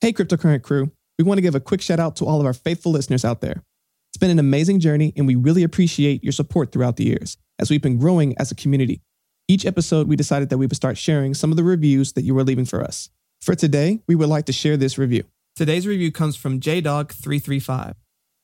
Hey, 0.00 0.12
cryptocurrent 0.12 0.62
crew. 0.62 0.90
We 1.18 1.24
want 1.24 1.38
to 1.38 1.42
give 1.42 1.54
a 1.54 1.60
quick 1.60 1.82
shout 1.82 2.00
out 2.00 2.16
to 2.16 2.26
all 2.26 2.40
of 2.40 2.46
our 2.46 2.54
faithful 2.54 2.92
listeners 2.92 3.24
out 3.24 3.40
there. 3.40 3.62
It's 4.10 4.18
been 4.18 4.30
an 4.30 4.38
amazing 4.38 4.80
journey, 4.80 5.12
and 5.16 5.26
we 5.26 5.36
really 5.36 5.62
appreciate 5.62 6.22
your 6.22 6.32
support 6.32 6.72
throughout 6.72 6.96
the 6.96 7.04
years 7.04 7.36
as 7.58 7.70
we've 7.70 7.80
been 7.80 7.98
growing 7.98 8.36
as 8.38 8.50
a 8.50 8.54
community. 8.54 9.00
Each 9.48 9.64
episode, 9.66 10.08
we 10.08 10.16
decided 10.16 10.50
that 10.50 10.58
we 10.58 10.66
would 10.66 10.76
start 10.76 10.98
sharing 10.98 11.34
some 11.34 11.50
of 11.50 11.56
the 11.56 11.64
reviews 11.64 12.12
that 12.12 12.22
you 12.22 12.34
were 12.34 12.44
leaving 12.44 12.64
for 12.64 12.82
us. 12.82 13.10
For 13.40 13.54
today, 13.54 14.00
we 14.06 14.14
would 14.14 14.28
like 14.28 14.46
to 14.46 14.52
share 14.52 14.76
this 14.76 14.98
review. 14.98 15.24
Today's 15.56 15.86
review 15.86 16.12
comes 16.12 16.36
from 16.36 16.60
JDog335. 16.60 17.94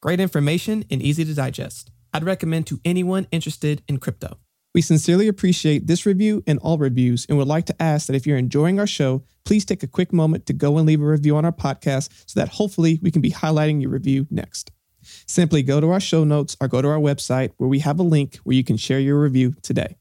Great 0.00 0.20
information 0.20 0.84
and 0.92 1.02
easy 1.02 1.24
to 1.24 1.34
digest. 1.34 1.90
I'd 2.12 2.22
recommend 2.22 2.68
to 2.68 2.80
anyone 2.84 3.26
interested 3.32 3.82
in 3.88 3.98
crypto. 3.98 4.38
We 4.72 4.80
sincerely 4.80 5.26
appreciate 5.26 5.88
this 5.88 6.06
review 6.06 6.44
and 6.46 6.60
all 6.60 6.78
reviews 6.78 7.26
and 7.28 7.36
would 7.36 7.48
like 7.48 7.66
to 7.66 7.82
ask 7.82 8.06
that 8.06 8.14
if 8.14 8.24
you're 8.24 8.38
enjoying 8.38 8.78
our 8.78 8.86
show, 8.86 9.24
please 9.44 9.64
take 9.64 9.82
a 9.82 9.88
quick 9.88 10.12
moment 10.12 10.46
to 10.46 10.52
go 10.52 10.78
and 10.78 10.86
leave 10.86 11.02
a 11.02 11.04
review 11.04 11.36
on 11.36 11.44
our 11.44 11.52
podcast 11.52 12.10
so 12.26 12.38
that 12.38 12.50
hopefully 12.50 13.00
we 13.02 13.10
can 13.10 13.20
be 13.20 13.32
highlighting 13.32 13.82
your 13.82 13.90
review 13.90 14.28
next. 14.30 14.70
Simply 15.02 15.64
go 15.64 15.80
to 15.80 15.90
our 15.90 15.98
show 15.98 16.22
notes 16.22 16.56
or 16.60 16.68
go 16.68 16.80
to 16.80 16.88
our 16.88 17.00
website 17.00 17.50
where 17.56 17.68
we 17.68 17.80
have 17.80 17.98
a 17.98 18.04
link 18.04 18.36
where 18.44 18.54
you 18.54 18.62
can 18.62 18.76
share 18.76 19.00
your 19.00 19.20
review 19.20 19.54
today. 19.62 19.96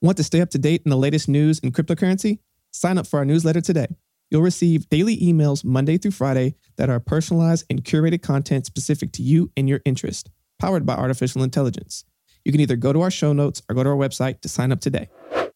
Want 0.00 0.16
to 0.16 0.24
stay 0.24 0.40
up 0.40 0.50
to 0.50 0.58
date 0.58 0.82
in 0.84 0.90
the 0.90 0.96
latest 0.96 1.28
news 1.28 1.60
in 1.60 1.70
cryptocurrency? 1.70 2.40
Sign 2.72 2.98
up 2.98 3.06
for 3.06 3.18
our 3.18 3.24
newsletter 3.24 3.60
today. 3.60 3.86
You'll 4.30 4.42
receive 4.42 4.88
daily 4.88 5.16
emails 5.18 5.64
Monday 5.64 5.98
through 5.98 6.10
Friday 6.12 6.54
that 6.76 6.88
are 6.88 6.98
personalized 6.98 7.66
and 7.68 7.84
curated 7.84 8.22
content 8.22 8.64
specific 8.66 9.12
to 9.12 9.22
you 9.22 9.50
and 9.56 9.68
your 9.68 9.80
interest, 9.84 10.30
powered 10.58 10.86
by 10.86 10.94
artificial 10.94 11.42
intelligence. 11.42 12.04
You 12.44 12.50
can 12.50 12.62
either 12.62 12.76
go 12.76 12.94
to 12.94 13.02
our 13.02 13.10
show 13.10 13.34
notes 13.34 13.62
or 13.68 13.74
go 13.74 13.84
to 13.84 13.90
our 13.90 13.96
website 13.96 14.40
to 14.40 14.48
sign 14.48 14.72
up 14.72 14.80
today. 14.80 15.10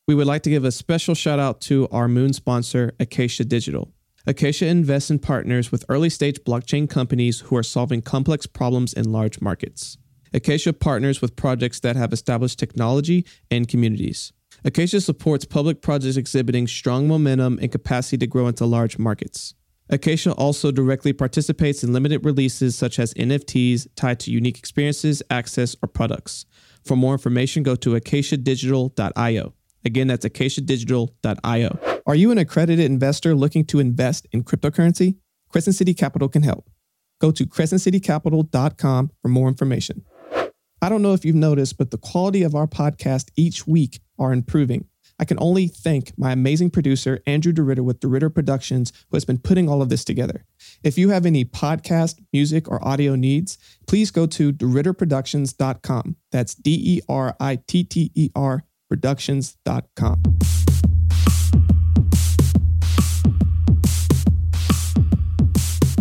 We 0.07 0.15
would 0.15 0.27
like 0.27 0.43
to 0.43 0.51
give 0.51 0.65
a 0.65 0.71
special 0.71 1.15
shout 1.15 1.39
out 1.39 1.63
to 1.63 1.89
our 1.91 2.07
moon 2.07 2.33
sponsor, 2.33 2.93
Acacia 3.01 3.45
Digital. 3.45 3.93
Acacia 4.29 4.67
invests 4.67 5.09
in 5.09 5.21
partners 5.21 5.71
with 5.71 5.85
early 5.89 6.11
stage 6.11 6.41
blockchain 6.41 6.91
companies 6.91 7.41
who 7.41 7.57
are 7.57 7.63
solving 7.63 8.03
complex 8.03 8.45
problems 8.45 8.93
in 8.93 9.13
large 9.13 9.41
markets. 9.41 9.99
Acacia 10.33 10.73
partners 10.73 11.21
with 11.23 11.37
projects 11.37 11.79
that 11.81 11.95
have 11.95 12.13
established 12.13 12.59
technology 12.59 13.25
and 13.53 13.69
communities. 13.69 14.33
Acacia 14.65 15.01
supports 15.01 15.45
public 15.45 15.81
projects 15.81 16.17
exhibiting 16.17 16.67
strong 16.67 17.07
momentum 17.07 17.61
and 17.63 17.71
capacity 17.71 18.19
to 18.19 18.27
grow 18.27 18.49
into 18.49 18.67
large 18.67 18.99
markets. 18.99 19.55
Acacia 19.89 20.33
also 20.33 20.73
directly 20.73 21.13
participates 21.13 21.85
in 21.85 21.93
limited 21.93 22.25
releases 22.25 22.75
such 22.75 22.99
as 22.99 23.15
NFTs 23.15 23.87
tied 23.95 24.19
to 24.21 24.33
unique 24.33 24.59
experiences, 24.59 25.23
access, 25.31 25.77
or 25.81 25.87
products. 25.87 26.45
For 26.85 26.97
more 26.97 27.13
information, 27.13 27.63
go 27.63 27.77
to 27.77 27.91
acaciadigital.io. 27.91 29.55
Again, 29.87 30.09
that's 30.09 30.27
acaciadigital.io. 30.27 31.79
Are 32.07 32.15
you 32.17 32.33
an 32.33 32.39
accredited 32.39 32.85
investor 32.85 33.37
looking 33.37 33.65
to 33.67 33.79
invest 33.79 34.27
in 34.33 34.43
cryptocurrency? 34.43 35.19
Crescent 35.49 35.77
City 35.77 35.95
Capital 35.95 36.29
can 36.29 36.43
help. 36.43 36.69
Go 37.21 37.31
to 37.31 37.47
crescentcitycapital.com 37.47 39.13
for 39.23 39.29
more 39.29 39.47
information. 39.47 40.05
I 40.83 40.89
don't 40.89 41.03
know 41.03 41.13
if 41.13 41.25
you've 41.25 41.37
noticed, 41.37 41.79
but 41.79 41.93
the 41.93 41.99
quality 41.99 42.43
of 42.43 42.57
our 42.57 42.67
podcast 42.67 43.31
each 43.37 43.69
week 43.69 44.01
are 44.19 44.33
improving. 44.33 44.87
I 45.21 45.25
can 45.25 45.39
only 45.41 45.69
thank 45.69 46.13
my 46.19 46.33
amazing 46.33 46.71
producer, 46.71 47.21
Andrew 47.25 47.53
DeRitter 47.53 47.85
with 47.85 48.01
DeRitter 48.01 48.35
Productions, 48.35 48.93
who 49.09 49.17
has 49.17 49.25
been 49.25 49.39
putting 49.39 49.69
all 49.69 49.83
of 49.83 49.89
this 49.89 50.05
together. 50.05 50.45
If 50.83 50.99
you 50.99 51.11
have 51.11 51.25
any 51.25 51.45
podcast, 51.45 52.21
music, 52.33 52.69
or 52.69 52.87
audio 52.87 53.15
needs, 53.15 53.57
please 53.87 54.11
go 54.11 54.27
to 54.27 54.53
DeRitterProductions.com. 54.53 56.17
That's 56.33 56.57
D 56.57 56.97
E 56.97 57.01
R 57.09 57.37
I 57.39 57.61
T 57.69 57.85
T 57.85 58.11
E 58.15 58.31
R 58.35 58.65
productions.com. 58.89 60.23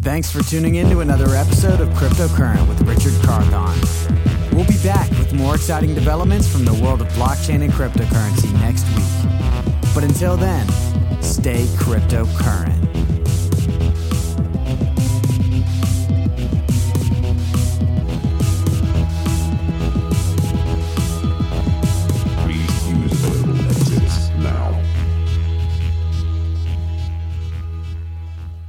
Thanks 0.01 0.31
for 0.31 0.43
tuning 0.43 0.75
in 0.75 0.89
to 0.91 0.99
another 0.99 1.35
episode 1.35 1.81
of 1.81 1.89
Cryptocurrent 1.89 2.67
with 2.67 2.79
Richard 2.83 3.19
Carthon. 3.23 4.15
We'll 4.55 4.67
be 4.67 4.77
back 4.83 5.09
with 5.09 5.33
more 5.33 5.55
exciting 5.55 5.95
developments 5.95 6.47
from 6.47 6.63
the 6.63 6.73
world 6.75 7.01
of 7.01 7.07
blockchain 7.09 7.63
and 7.63 7.73
cryptocurrency 7.73 8.53
next 8.61 8.85
week. 8.95 9.93
But 9.95 10.03
until 10.03 10.37
then, 10.37 10.67
stay 11.23 11.63
cryptocurrent. 11.77 12.84